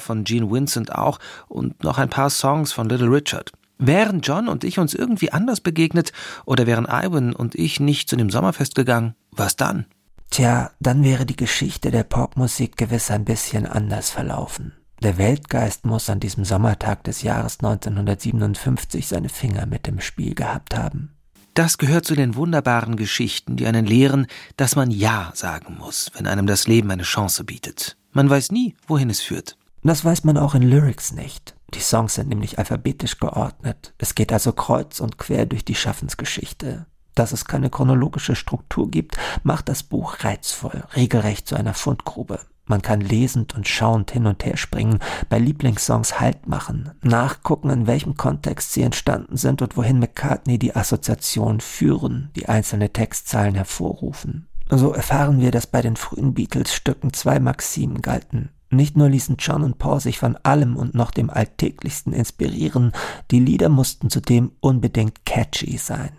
[0.00, 1.18] von Gene Vincent auch
[1.48, 3.50] und noch ein paar Songs von Little Richard.
[3.78, 6.12] Wären John und ich uns irgendwie anders begegnet
[6.44, 9.86] oder wären Ivan und ich nicht zu dem Sommerfest gegangen, was dann?
[10.30, 14.74] Tja, dann wäre die Geschichte der Popmusik gewiss ein bisschen anders verlaufen.
[15.02, 20.76] Der Weltgeist muss an diesem Sommertag des Jahres 1957 seine Finger mit dem Spiel gehabt
[20.76, 21.16] haben.
[21.54, 24.26] Das gehört zu den wunderbaren Geschichten, die einen lehren,
[24.58, 27.96] dass man Ja sagen muss, wenn einem das Leben eine Chance bietet.
[28.12, 29.56] Man weiß nie, wohin es führt.
[29.82, 31.56] Das weiß man auch in Lyrics nicht.
[31.72, 33.94] Die Songs sind nämlich alphabetisch geordnet.
[33.96, 36.84] Es geht also kreuz und quer durch die Schaffensgeschichte.
[37.14, 42.40] Dass es keine chronologische Struktur gibt, macht das Buch reizvoll, regelrecht zu einer Fundgrube.
[42.70, 47.88] Man kann lesend und schauend hin und her springen, bei Lieblingssongs Halt machen, nachgucken, in
[47.88, 54.46] welchem Kontext sie entstanden sind und wohin McCartney die Assoziation führen, die einzelne Textzeilen hervorrufen.
[54.68, 58.50] So erfahren wir, dass bei den frühen Beatles-Stücken zwei Maximen galten.
[58.70, 62.92] Nicht nur ließen John und Paul sich von allem und noch dem Alltäglichsten inspirieren,
[63.32, 66.10] die Lieder mussten zudem unbedingt catchy sein.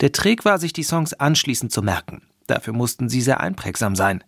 [0.00, 2.22] Der Trick war, sich die Songs anschließend zu merken.
[2.46, 4.24] Dafür mussten sie sehr einprägsam sein.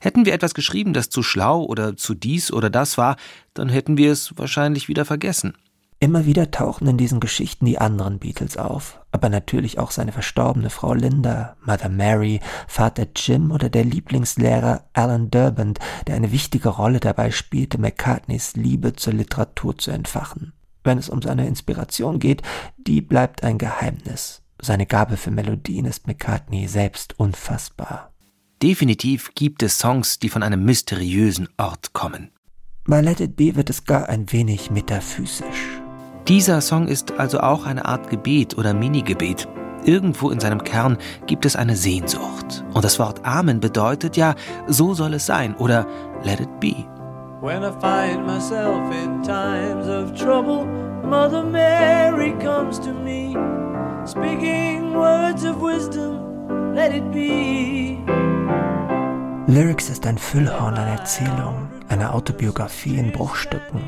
[0.00, 3.16] Hätten wir etwas geschrieben, das zu schlau oder zu dies oder das war,
[3.54, 5.54] dann hätten wir es wahrscheinlich wieder vergessen.
[6.02, 10.68] Immer wieder tauchen in diesen Geschichten die anderen Beatles auf, aber natürlich auch seine verstorbene
[10.68, 16.98] Frau Linda, Mother Mary, Vater Jim oder der Lieblingslehrer Alan Durband, der eine wichtige Rolle
[16.98, 20.52] dabei spielte, McCartneys Liebe zur Literatur zu entfachen.
[20.82, 22.42] Wenn es um seine Inspiration geht,
[22.76, 24.42] die bleibt ein Geheimnis.
[24.60, 28.11] Seine Gabe für Melodien ist McCartney selbst unfassbar.
[28.62, 32.30] Definitiv gibt es Songs, die von einem mysteriösen Ort kommen.
[32.86, 35.82] Bei Let It Be wird es gar ein wenig metaphysisch.
[36.28, 39.48] Dieser Song ist also auch eine Art Gebet oder Minigebet.
[39.84, 40.96] Irgendwo in seinem Kern
[41.26, 42.64] gibt es eine Sehnsucht.
[42.72, 44.36] Und das Wort Amen bedeutet ja,
[44.68, 45.84] so soll es sein oder
[46.22, 46.86] Let it be.
[47.40, 50.66] When I find myself in times of trouble,
[51.02, 53.34] Mother Mary comes to me,
[54.06, 56.31] speaking words of wisdom,
[56.74, 57.98] let it be.
[59.46, 63.82] Lyrics ist ein Füllhorn an Erzählungen, eine Autobiografie in Bruchstücken.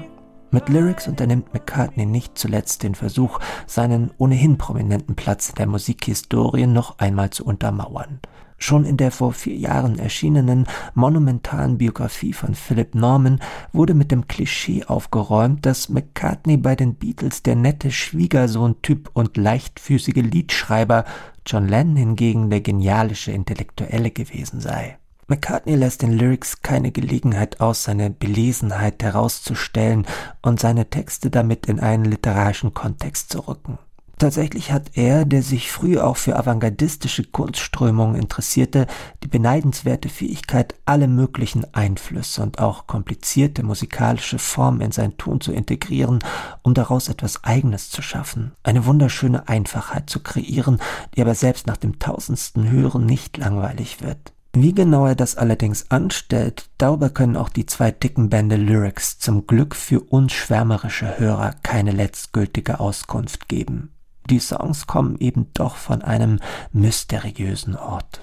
[0.50, 6.66] Mit Lyrics unternimmt McCartney nicht zuletzt den Versuch, seinen ohnehin prominenten Platz in der Musikhistorie
[6.66, 8.20] noch einmal zu untermauern.
[8.64, 13.40] Schon in der vor vier Jahren erschienenen monumentalen Biografie von Philip Norman
[13.74, 20.22] wurde mit dem Klischee aufgeräumt, dass McCartney bei den Beatles der nette Schwiegersohn-Typ und leichtfüßige
[20.22, 21.04] Liedschreiber,
[21.44, 24.96] John Lennon hingegen der genialische Intellektuelle gewesen sei.
[25.28, 30.06] McCartney lässt den Lyrics keine Gelegenheit aus, seine Belesenheit herauszustellen
[30.40, 33.78] und seine Texte damit in einen literarischen Kontext zu rücken.
[34.18, 38.86] Tatsächlich hat er, der sich früh auch für avantgardistische Kunstströmungen interessierte,
[39.22, 45.52] die beneidenswerte Fähigkeit, alle möglichen Einflüsse und auch komplizierte musikalische Formen in sein Tun zu
[45.52, 46.20] integrieren,
[46.62, 50.78] um daraus etwas Eigenes zu schaffen, eine wunderschöne Einfachheit zu kreieren,
[51.16, 54.32] die aber selbst nach dem tausendsten Hören nicht langweilig wird.
[54.56, 59.48] Wie genau er das allerdings anstellt, darüber können auch die zwei dicken Bände Lyrics zum
[59.48, 63.93] Glück für uns schwärmerische Hörer keine letztgültige Auskunft geben.
[64.30, 66.40] Die Songs kommen eben doch von einem
[66.72, 68.22] mysteriösen Ort.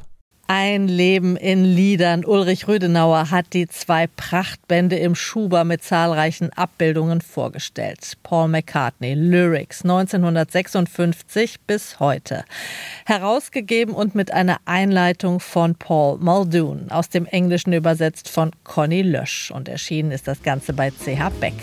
[0.53, 2.25] Ein Leben in Liedern.
[2.25, 8.17] Ulrich Rüdenauer hat die zwei Prachtbände im Schuber mit zahlreichen Abbildungen vorgestellt.
[8.21, 12.43] Paul McCartney, Lyrics 1956 bis heute.
[13.05, 19.51] Herausgegeben und mit einer Einleitung von Paul Muldoon, aus dem Englischen übersetzt von Conny Lösch.
[19.51, 21.55] Und erschienen ist das Ganze bei CH Beck.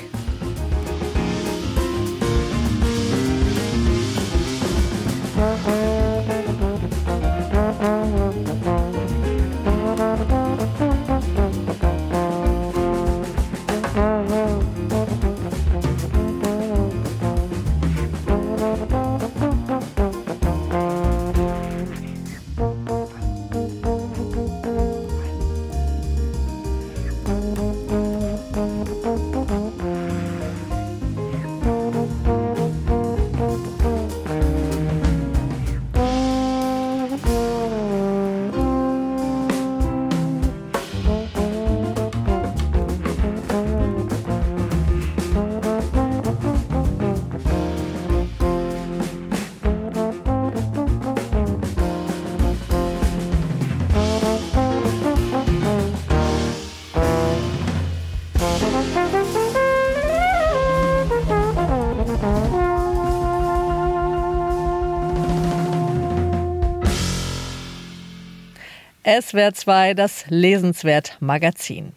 [69.09, 71.93] SWR 2, das Lesenswert Magazin.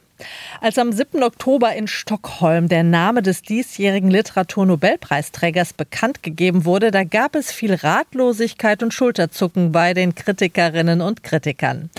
[0.61, 1.21] Als am 7.
[1.23, 7.73] Oktober in Stockholm der Name des diesjährigen Literaturnobelpreisträgers bekannt gegeben wurde, da gab es viel
[7.73, 11.89] Ratlosigkeit und Schulterzucken bei den Kritikerinnen und Kritikern.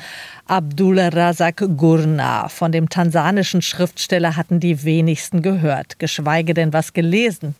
[0.46, 7.54] Abdul Razak Gurna von dem tansanischen Schriftsteller hatten die wenigsten gehört, geschweige denn was gelesen.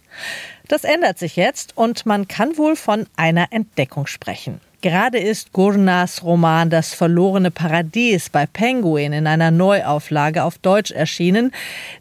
[0.68, 4.58] Das ändert sich jetzt und man kann wohl von einer Entdeckung sprechen.
[4.82, 11.52] Gerade ist Gurnas Roman Das verlorene Paradies bei Penguin in einer Neuauflage auf Deutsch erschienen.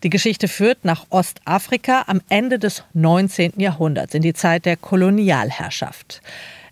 [0.02, 3.54] Die Geschichte führt nach Ostafrika am Ende des 19.
[3.58, 6.24] Jahrhunderts in die Zeit der Kolonialherrschaft.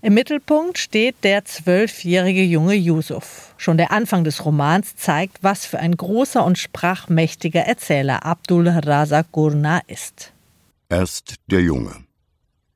[0.01, 3.53] Im Mittelpunkt steht der zwölfjährige junge Yusuf.
[3.57, 9.32] Schon der Anfang des Romans zeigt, was für ein großer und sprachmächtiger Erzähler Abdul Razak
[9.32, 10.34] Gurna ist.
[10.89, 11.91] Erst der Junge.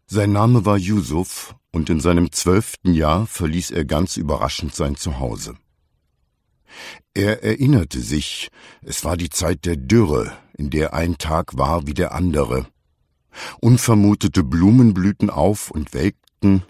[0.06, 5.56] Sein Name war Yusuf und in seinem zwölften Jahr verließ er ganz überraschend sein Zuhause.
[7.14, 8.50] Er erinnerte sich,
[8.82, 12.68] es war die Zeit der Dürre, in der ein Tag war wie der andere.
[13.60, 16.64] Unvermutete Blumen blühten auf und welkten,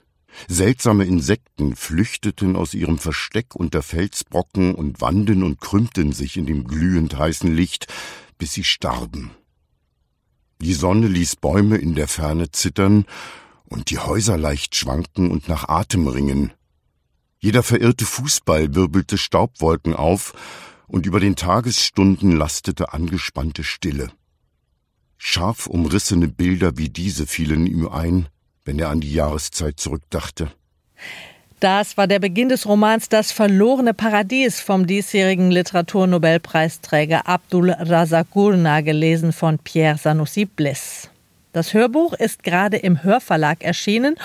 [0.47, 6.63] seltsame Insekten flüchteten aus ihrem Versteck unter Felsbrocken und wanden und krümmten sich in dem
[6.63, 7.87] glühend heißen Licht,
[8.37, 9.31] bis sie starben.
[10.61, 13.05] Die Sonne ließ Bäume in der Ferne zittern,
[13.65, 16.53] und die Häuser leicht schwanken und nach Atem ringen.
[17.39, 20.33] Jeder verirrte Fußball wirbelte Staubwolken auf,
[20.87, 24.11] und über den Tagesstunden lastete angespannte Stille.
[25.17, 28.27] Scharf umrissene Bilder wie diese fielen ihm ein,
[28.65, 30.51] wenn er an die Jahreszeit zurückdachte.
[31.59, 38.81] Das war der Beginn des Romans Das verlorene Paradies vom diesjährigen Literaturnobelpreisträger Abdul Razak Gurna,
[38.81, 41.09] gelesen von Pierre Sanusi Bliss.
[41.53, 44.15] Das Hörbuch ist gerade im Hörverlag erschienen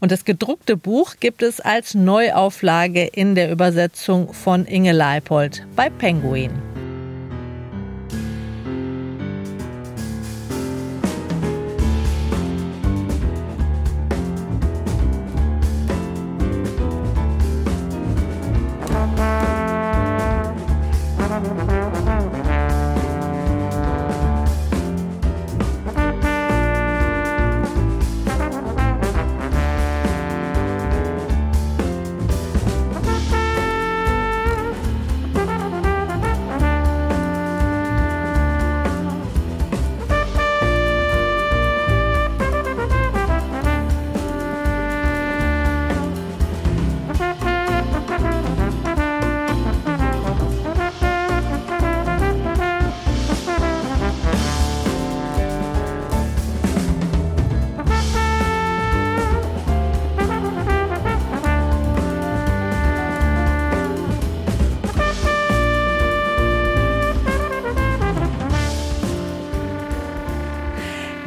[0.00, 5.90] und das gedruckte Buch gibt es als Neuauflage in der Übersetzung von Inge Leipold bei
[5.90, 6.77] Penguin.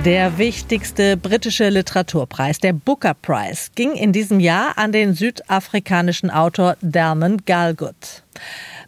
[0.05, 6.75] Der wichtigste britische Literaturpreis, der Booker Prize, ging in diesem Jahr an den südafrikanischen Autor
[6.81, 8.23] Dermot Galgut.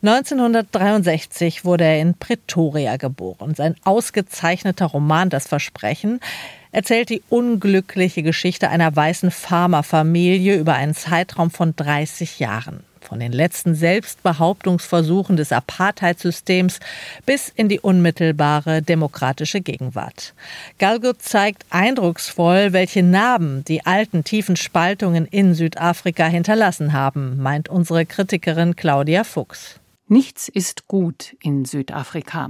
[0.01, 3.53] 1963 wurde er in Pretoria geboren.
[3.53, 6.19] Sein ausgezeichneter Roman Das Versprechen
[6.71, 12.83] erzählt die unglückliche Geschichte einer weißen Farmerfamilie über einen Zeitraum von 30 Jahren
[13.13, 16.79] von den letzten Selbstbehauptungsversuchen des Apartheidssystems
[17.27, 20.33] bis in die unmittelbare demokratische Gegenwart.
[20.79, 28.07] Galgut zeigt eindrucksvoll, welche Narben die alten tiefen Spaltungen in Südafrika hinterlassen haben, meint unsere
[28.07, 29.79] Kritikerin Claudia Fuchs.
[30.07, 32.49] Nichts ist gut in Südafrika.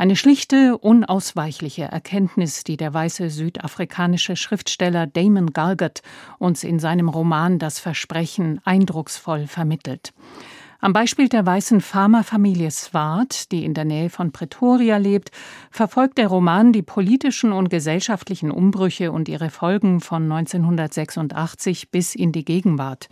[0.00, 6.00] Eine schlichte, unausweichliche Erkenntnis, die der weiße südafrikanische Schriftsteller Damon Galgut
[6.38, 10.14] uns in seinem Roman Das Versprechen eindrucksvoll vermittelt.
[10.80, 15.32] Am Beispiel der weißen Farmerfamilie Swart, die in der Nähe von Pretoria lebt,
[15.70, 22.32] verfolgt der Roman die politischen und gesellschaftlichen Umbrüche und ihre Folgen von 1986 bis in
[22.32, 23.10] die Gegenwart.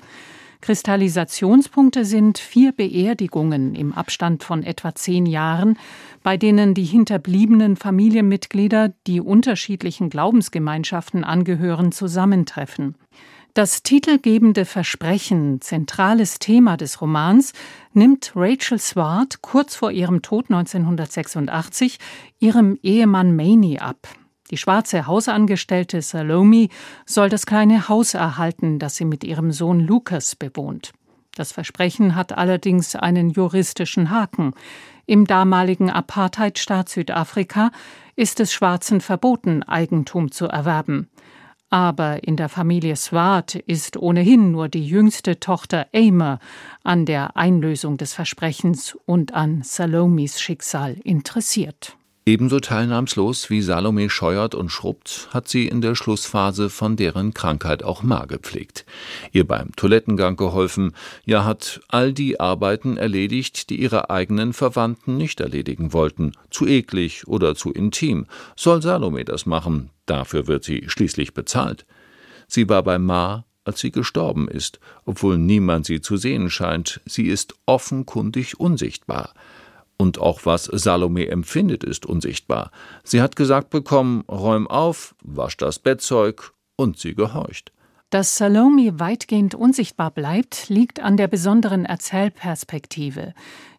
[0.60, 5.78] Kristallisationspunkte sind vier Beerdigungen im Abstand von etwa zehn Jahren,
[6.22, 12.96] bei denen die hinterbliebenen Familienmitglieder, die unterschiedlichen Glaubensgemeinschaften angehören, zusammentreffen.
[13.54, 17.52] Das titelgebende Versprechen, zentrales Thema des Romans,
[17.92, 21.98] nimmt Rachel Swart kurz vor ihrem Tod 1986
[22.38, 24.08] ihrem Ehemann Maney ab.
[24.50, 26.68] Die schwarze Hausangestellte Salome
[27.04, 30.92] soll das kleine Haus erhalten, das sie mit ihrem Sohn Lucas bewohnt.
[31.34, 34.54] Das Versprechen hat allerdings einen juristischen Haken.
[35.06, 37.70] Im damaligen Apartheidstaat Südafrika
[38.16, 41.08] ist es Schwarzen verboten, Eigentum zu erwerben.
[41.70, 46.38] Aber in der Familie Swart ist ohnehin nur die jüngste Tochter Aimer
[46.82, 51.97] an der Einlösung des Versprechens und an Salomis Schicksal interessiert.
[52.28, 57.82] Ebenso teilnahmslos wie Salome scheuert und schrubbt, hat sie in der Schlussphase von deren Krankheit
[57.82, 58.84] auch Ma gepflegt,
[59.32, 60.92] ihr beim Toilettengang geholfen,
[61.24, 67.26] ja hat all die Arbeiten erledigt, die ihre eigenen Verwandten nicht erledigen wollten, zu eklig
[67.26, 68.26] oder zu intim,
[68.56, 71.86] soll Salome das machen, dafür wird sie schließlich bezahlt.
[72.46, 77.28] Sie war bei Ma, als sie gestorben ist, obwohl niemand sie zu sehen scheint, sie
[77.28, 79.32] ist offenkundig unsichtbar.
[79.98, 82.70] Und auch was Salome empfindet, ist unsichtbar.
[83.02, 87.72] Sie hat gesagt bekommen, räum auf, wasch das Bettzeug, und sie gehorcht.
[88.10, 93.34] Dass Salome weitgehend unsichtbar bleibt, liegt an der besonderen Erzählperspektive.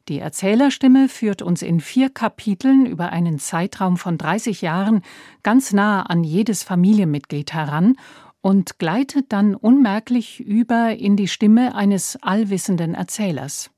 [0.08, 5.02] Die Erzählerstimme führt uns in vier Kapiteln über einen Zeitraum von 30 Jahren
[5.42, 7.96] ganz nah an jedes Familienmitglied heran
[8.42, 13.72] und gleitet dann unmerklich über in die Stimme eines allwissenden Erzählers.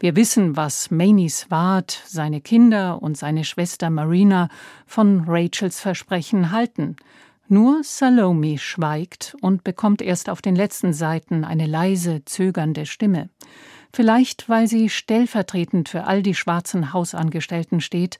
[0.00, 4.48] Wir wissen, was Maney Swart, seine Kinder und seine Schwester Marina
[4.86, 6.94] von Rachels Versprechen halten.
[7.48, 13.28] Nur Salome schweigt und bekommt erst auf den letzten Seiten eine leise, zögernde Stimme.
[13.92, 18.18] Vielleicht, weil sie stellvertretend für all die schwarzen Hausangestellten steht,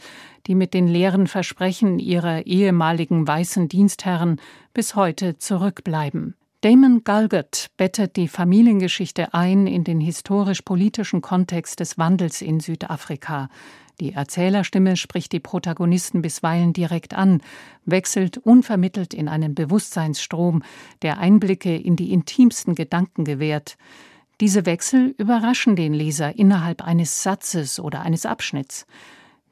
[0.48, 4.40] die mit den leeren Versprechen ihrer ehemaligen weißen Dienstherren
[4.74, 6.34] bis heute zurückbleiben.
[6.62, 13.48] Damon Galgut bettet die Familiengeschichte ein in den historisch-politischen Kontext des Wandels in Südafrika.
[14.00, 17.42] Die Erzählerstimme spricht die Protagonisten bisweilen direkt an,
[17.84, 20.64] wechselt unvermittelt in einen Bewusstseinsstrom,
[21.02, 23.76] der Einblicke in die intimsten Gedanken gewährt.
[24.40, 28.84] Diese Wechsel überraschen den Leser innerhalb eines Satzes oder eines Abschnitts.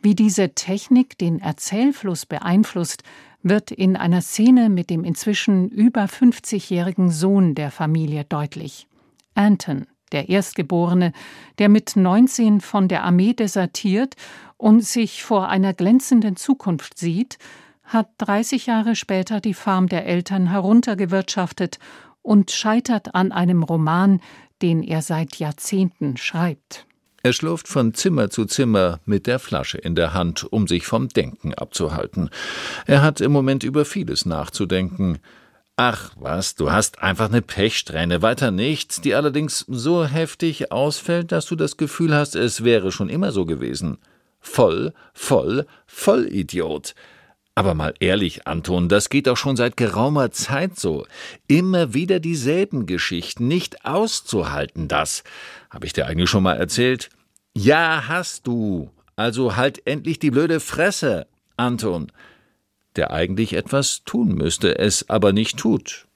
[0.02, 3.04] Wie diese Technik den Erzählfluss beeinflusst,
[3.48, 8.86] wird in einer Szene mit dem inzwischen über 50-jährigen Sohn der Familie deutlich.
[9.34, 11.12] Anton, der Erstgeborene,
[11.58, 14.14] der mit 19 von der Armee desertiert
[14.56, 17.38] und sich vor einer glänzenden Zukunft sieht,
[17.84, 21.78] hat 30 Jahre später die Farm der Eltern heruntergewirtschaftet
[22.22, 24.20] und scheitert an einem Roman,
[24.62, 26.85] den er seit Jahrzehnten schreibt.
[27.26, 31.08] Er schlurft von Zimmer zu Zimmer mit der Flasche in der Hand, um sich vom
[31.08, 32.30] Denken abzuhalten.
[32.86, 35.18] Er hat im Moment über vieles nachzudenken.
[35.74, 41.46] Ach was, du hast einfach eine Pechsträhne, weiter nichts, die allerdings so heftig ausfällt, dass
[41.46, 43.98] du das Gefühl hast, es wäre schon immer so gewesen.
[44.38, 46.94] Voll, voll, voll Idiot.
[47.56, 51.06] Aber mal ehrlich, Anton, das geht doch schon seit geraumer Zeit so.
[51.48, 55.24] Immer wieder dieselben Geschichten, nicht auszuhalten, das.
[55.70, 57.08] Habe ich dir eigentlich schon mal erzählt?
[57.58, 58.90] Ja, hast du.
[59.16, 61.26] Also halt endlich die blöde Fresse,
[61.56, 62.12] Anton.
[62.96, 66.06] Der eigentlich etwas tun müsste, es aber nicht tut.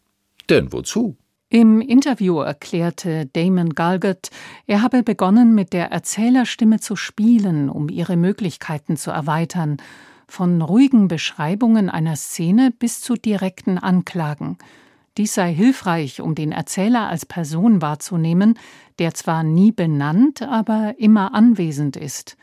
[0.51, 1.17] Denn wozu?
[1.49, 4.29] Im Interview erklärte Damon Galgut,
[4.67, 9.79] er habe begonnen, mit der Erzählerstimme zu spielen, um ihre Möglichkeiten zu erweitern
[10.29, 14.59] von ruhigen Beschreibungen einer Szene bis zu direkten Anklagen.
[15.17, 18.59] Dies sei hilfreich, um den Erzähler als Person wahrzunehmen,
[18.99, 22.37] der zwar nie benannt, aber immer anwesend ist.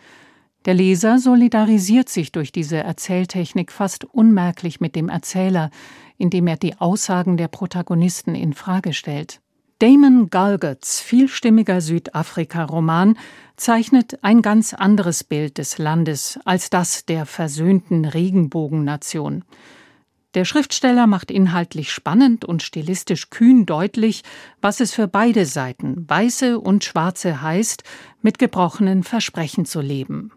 [0.65, 5.71] Der Leser solidarisiert sich durch diese Erzähltechnik fast unmerklich mit dem Erzähler,
[6.17, 9.39] indem er die Aussagen der Protagonisten in Frage stellt.
[9.79, 13.15] Damon Galguts vielstimmiger Südafrika-Roman
[13.57, 19.43] zeichnet ein ganz anderes Bild des Landes als das der versöhnten Regenbogennation.
[20.37, 24.21] Der Schriftsteller macht inhaltlich spannend und stilistisch kühn deutlich,
[24.61, 27.81] was es für beide Seiten, Weiße und Schwarze, heißt,
[28.21, 30.31] mit gebrochenen Versprechen zu leben.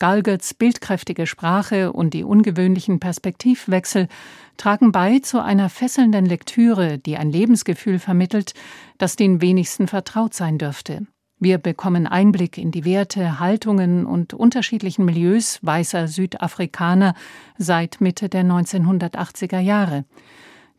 [0.00, 4.08] Galgets bildkräftige Sprache und die ungewöhnlichen Perspektivwechsel
[4.56, 8.54] tragen bei zu einer fesselnden Lektüre, die ein Lebensgefühl vermittelt,
[8.98, 11.06] das den wenigsten vertraut sein dürfte.
[11.44, 17.12] Wir bekommen Einblick in die Werte, Haltungen und unterschiedlichen Milieus weißer Südafrikaner
[17.58, 20.06] seit Mitte der 1980er Jahre.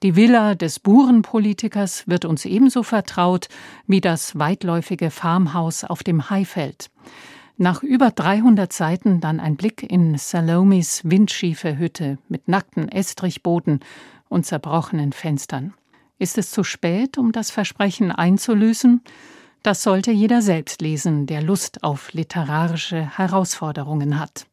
[0.01, 3.47] Die Villa des Burenpolitikers wird uns ebenso vertraut
[3.85, 6.89] wie das weitläufige Farmhaus auf dem Haifeld.
[7.57, 13.81] Nach über 300 Seiten dann ein Blick in Salomis windschiefe Hütte mit nackten Estrichboden
[14.29, 15.75] und zerbrochenen Fenstern.
[16.17, 19.01] Ist es zu spät, um das Versprechen einzulösen?
[19.65, 24.45] Das sollte jeder selbst lesen, der Lust auf literarische Herausforderungen hat.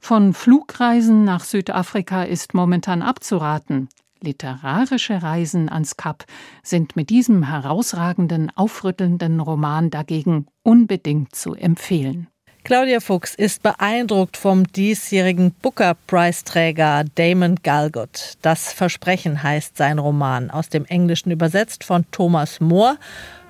[0.00, 3.88] Von Flugreisen nach Südafrika ist momentan abzuraten.
[4.20, 6.26] Literarische Reisen ans Kap
[6.62, 12.26] sind mit diesem herausragenden, aufrüttelnden Roman dagegen unbedingt zu empfehlen.
[12.64, 18.34] Claudia Fuchs ist beeindruckt vom diesjährigen Booker-Preisträger Damon Galgut.
[18.42, 22.98] Das Versprechen heißt sein Roman, aus dem Englischen übersetzt von Thomas Mohr.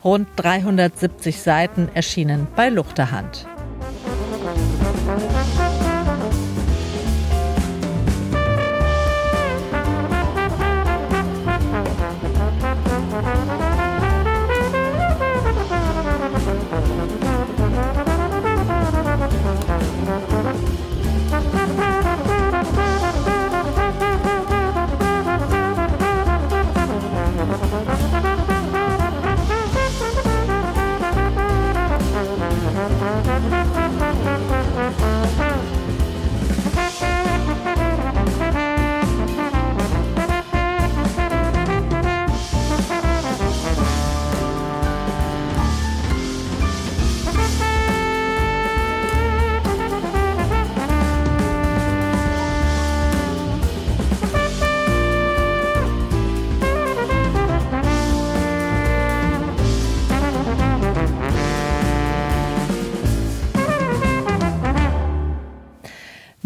[0.04, 3.46] Rund 370 Seiten erschienen bei Luchterhand.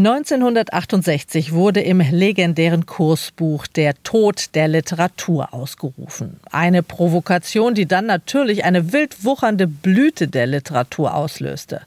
[0.05, 6.41] 1968 wurde im legendären Kursbuch Der Tod der Literatur ausgerufen.
[6.51, 11.83] Eine Provokation, die dann natürlich eine wild wuchernde Blüte der Literatur auslöste.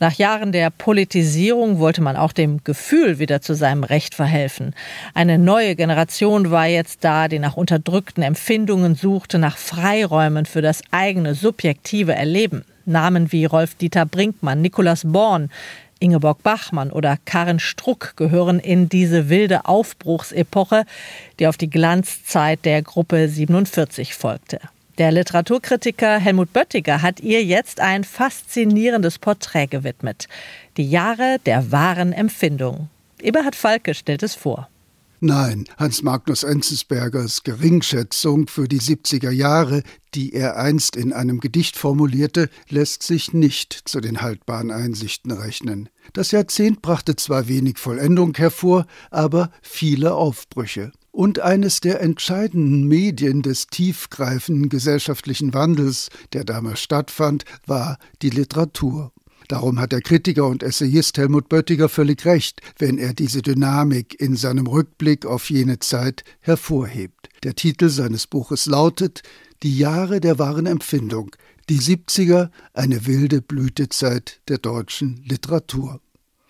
[0.00, 4.74] Nach Jahren der Politisierung wollte man auch dem Gefühl wieder zu seinem Recht verhelfen.
[5.14, 10.82] Eine neue Generation war jetzt da, die nach unterdrückten Empfindungen suchte, nach Freiräumen für das
[10.90, 12.66] eigene subjektive Erleben.
[12.88, 15.50] Namen wie Rolf-Dieter Brinkmann, Nikolaus Born,
[15.98, 20.84] Ingeborg Bachmann oder Karin Struck gehören in diese wilde Aufbruchsepoche,
[21.38, 24.60] die auf die Glanzzeit der Gruppe 47 folgte.
[24.98, 30.26] Der Literaturkritiker Helmut Böttiger hat ihr jetzt ein faszinierendes Porträt gewidmet.
[30.78, 32.88] Die Jahre der wahren Empfindung.
[33.20, 34.68] Eberhard Falke stellt es vor.
[35.20, 39.82] Nein, Hans Magnus Enzensbergers Geringschätzung für die 70er Jahre,
[40.14, 45.88] die er einst in einem Gedicht formulierte, lässt sich nicht zu den haltbaren Einsichten rechnen.
[46.12, 50.92] Das Jahrzehnt brachte zwar wenig Vollendung hervor, aber viele Aufbrüche.
[51.12, 59.12] Und eines der entscheidenden Medien des tiefgreifenden gesellschaftlichen Wandels, der damals stattfand, war die Literatur.
[59.48, 64.36] Darum hat der Kritiker und Essayist Helmut Böttiger völlig recht, wenn er diese Dynamik in
[64.36, 67.28] seinem Rückblick auf jene Zeit hervorhebt.
[67.44, 69.22] Der Titel seines Buches lautet
[69.62, 71.30] Die Jahre der wahren Empfindung,
[71.68, 76.00] die 70er, eine wilde Blütezeit der deutschen Literatur.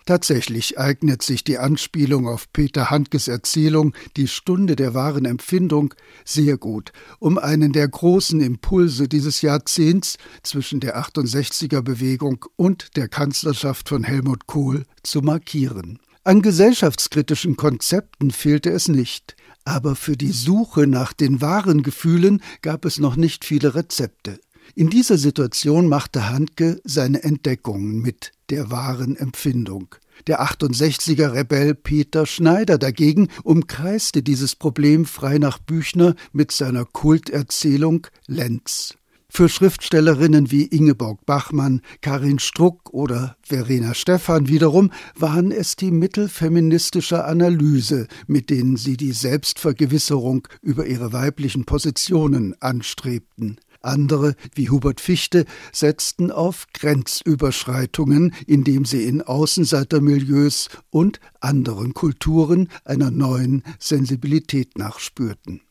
[0.07, 5.93] Tatsächlich eignet sich die Anspielung auf Peter Handkes Erzählung Die Stunde der wahren Empfindung
[6.23, 13.09] sehr gut, um einen der großen Impulse dieses Jahrzehnts zwischen der 68er Bewegung und der
[13.09, 15.99] Kanzlerschaft von Helmut Kohl zu markieren.
[16.23, 19.35] An gesellschaftskritischen Konzepten fehlte es nicht,
[19.65, 24.39] aber für die Suche nach den wahren Gefühlen gab es noch nicht viele Rezepte.
[24.75, 29.95] In dieser Situation machte Handke seine Entdeckungen mit der wahren Empfindung.
[30.25, 38.07] Der 68er Rebell Peter Schneider dagegen umkreiste dieses Problem frei nach Büchner mit seiner Kulterzählung
[38.25, 38.95] Lenz.
[39.29, 46.29] Für Schriftstellerinnen wie Ingeborg Bachmann, Karin Struck oder Verena Stephan wiederum waren es die Mittel
[46.29, 53.59] feministischer Analyse, mit denen sie die Selbstvergewisserung über ihre weiblichen Positionen anstrebten.
[53.81, 63.11] Andere, wie Hubert Fichte, setzten auf Grenzüberschreitungen, indem sie in Außenseitermilieus und anderen Kulturen einer
[63.11, 65.61] neuen Sensibilität nachspürten.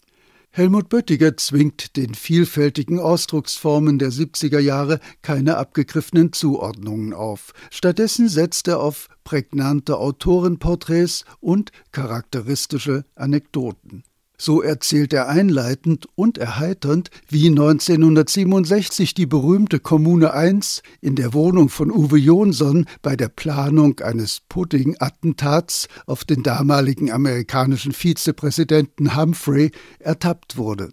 [0.56, 7.52] Helmut Böttiger zwingt den vielfältigen Ausdrucksformen der 70er Jahre keine abgegriffenen Zuordnungen auf.
[7.70, 14.02] Stattdessen setzt er auf prägnante Autorenporträts und charakteristische Anekdoten.
[14.38, 21.70] So erzählt er einleitend und erheiternd, wie 1967 die berühmte Kommune 1 in der Wohnung
[21.70, 29.70] von Uwe Jonsson bei der Planung eines Pudding-Attentats auf den damaligen amerikanischen Vizepräsidenten Humphrey
[30.00, 30.90] ertappt wurde.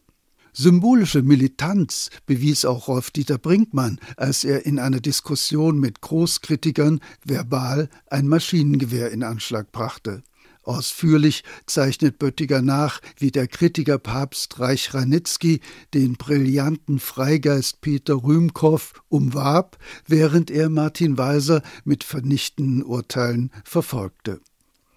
[0.55, 8.27] Symbolische Militanz bewies auch Rolf-Dieter Brinkmann, als er in einer Diskussion mit Großkritikern verbal ein
[8.27, 10.21] Maschinengewehr in Anschlag brachte.
[10.63, 15.59] Ausführlich zeichnet Böttiger nach, wie der Kritiker Papst Reich Ranitzky
[15.93, 24.39] den brillanten Freigeist Peter Rühmkow umwarb, während er Martin Weiser mit vernichtenden Urteilen verfolgte.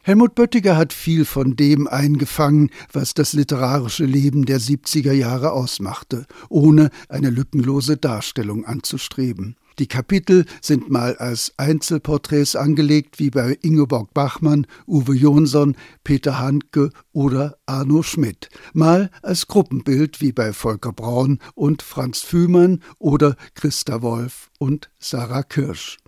[0.02, 6.26] Helmut Böttiger hat viel von dem eingefangen, was das literarische Leben der 70er Jahre ausmachte,
[6.48, 9.56] ohne eine lückenlose Darstellung anzustreben.
[9.78, 16.90] Die Kapitel sind mal als Einzelporträts angelegt, wie bei Ingeborg Bachmann, Uwe Jonsson, Peter Handke
[17.12, 24.00] oder Arno Schmidt, mal als Gruppenbild, wie bei Volker Braun und Franz Fühmann oder Christa
[24.00, 25.98] Wolf und Sarah Kirsch.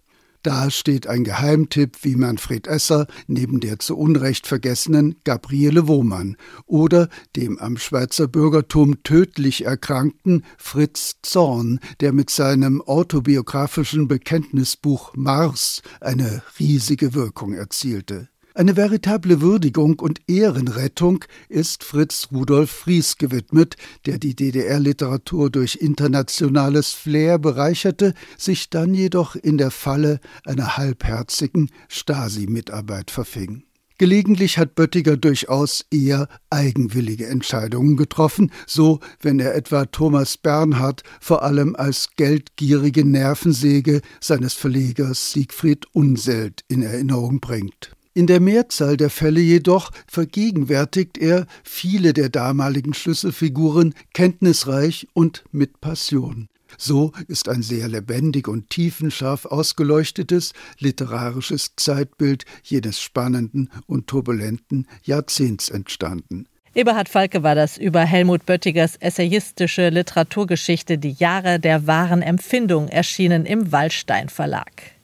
[0.42, 6.36] Da steht ein Geheimtipp wie Manfred Esser neben der zu Unrecht vergessenen Gabriele Wohmann
[6.66, 15.82] oder dem am Schweizer Bürgertum tödlich erkrankten Fritz Zorn, der mit seinem autobiografischen Bekenntnisbuch Mars
[16.00, 18.28] eine riesige Wirkung erzielte.
[18.58, 26.92] Eine veritable Würdigung und Ehrenrettung ist Fritz Rudolf Fries gewidmet, der die DDR-Literatur durch internationales
[26.92, 33.62] Flair bereicherte, sich dann jedoch in der Falle einer halbherzigen Stasi-Mitarbeit verfing.
[33.96, 41.44] Gelegentlich hat Böttiger durchaus eher eigenwillige Entscheidungen getroffen, so wenn er etwa Thomas Bernhard vor
[41.44, 47.92] allem als geldgierige Nervensäge seines Verlegers Siegfried Unselt in Erinnerung bringt.
[48.18, 55.80] In der Mehrzahl der Fälle jedoch vergegenwärtigt er viele der damaligen Schlüsselfiguren kenntnisreich und mit
[55.80, 56.48] Passion.
[56.76, 65.68] So ist ein sehr lebendig und tiefenscharf ausgeleuchtetes literarisches Zeitbild jenes spannenden und turbulenten Jahrzehnts
[65.68, 66.46] entstanden.
[66.74, 73.46] Eberhard Falke war das über Helmut Böttigers essayistische Literaturgeschichte Die Jahre der wahren Empfindung erschienen
[73.46, 74.97] im Wallstein Verlag.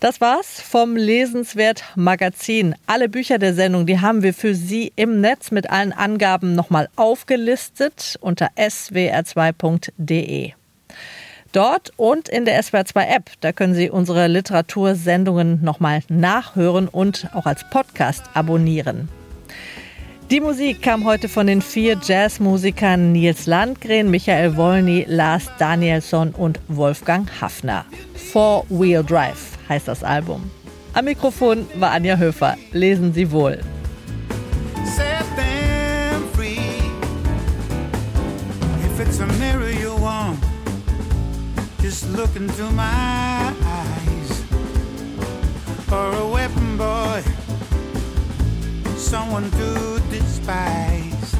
[0.00, 2.76] Das war's vom Lesenswert Magazin.
[2.86, 6.88] Alle Bücher der Sendung, die haben wir für Sie im Netz mit allen Angaben nochmal
[6.94, 10.52] aufgelistet unter swr2.de.
[11.50, 17.46] Dort und in der SWR2 App, da können Sie unsere Literatursendungen nochmal nachhören und auch
[17.46, 19.08] als Podcast abonnieren.
[20.30, 26.60] Die Musik kam heute von den vier Jazzmusikern Nils Landgren, Michael Wolny, Lars Danielsson und
[26.68, 27.84] Wolfgang Hafner.
[28.14, 30.50] Four Wheel Drive heißt das Album.
[30.94, 32.56] Am Mikrofon war Anja Höfer.
[32.72, 33.60] Lesen Sie wohl.
[41.88, 44.44] Just look into my eyes.
[45.90, 47.22] Or a weapon boy,
[48.94, 51.34] someone to despise.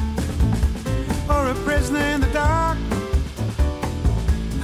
[1.29, 2.79] Or a prisoner in the dark,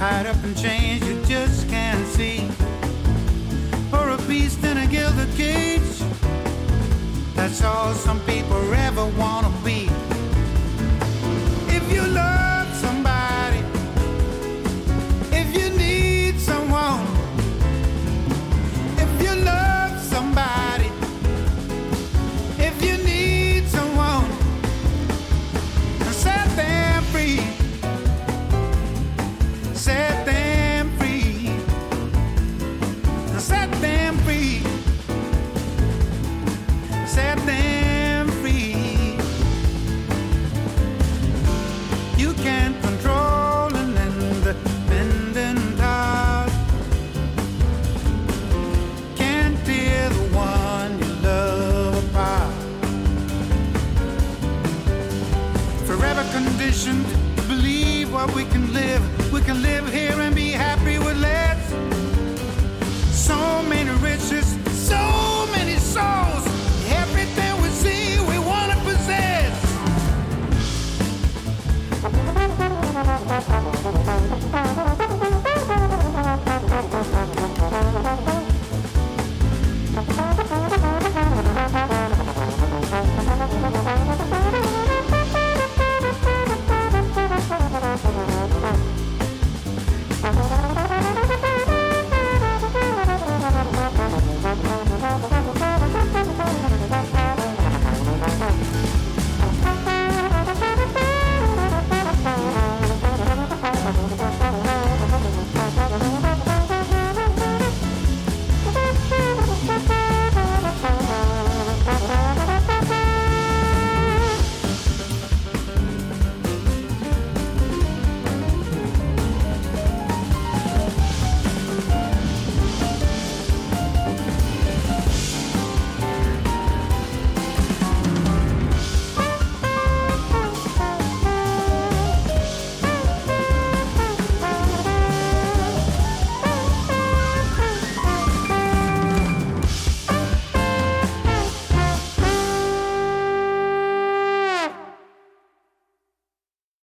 [0.00, 1.85] hide up in chains you just can't
[4.26, 6.02] beast in a gilded cage.
[7.34, 9.88] That's all some people ever want to be.
[11.68, 12.35] If you love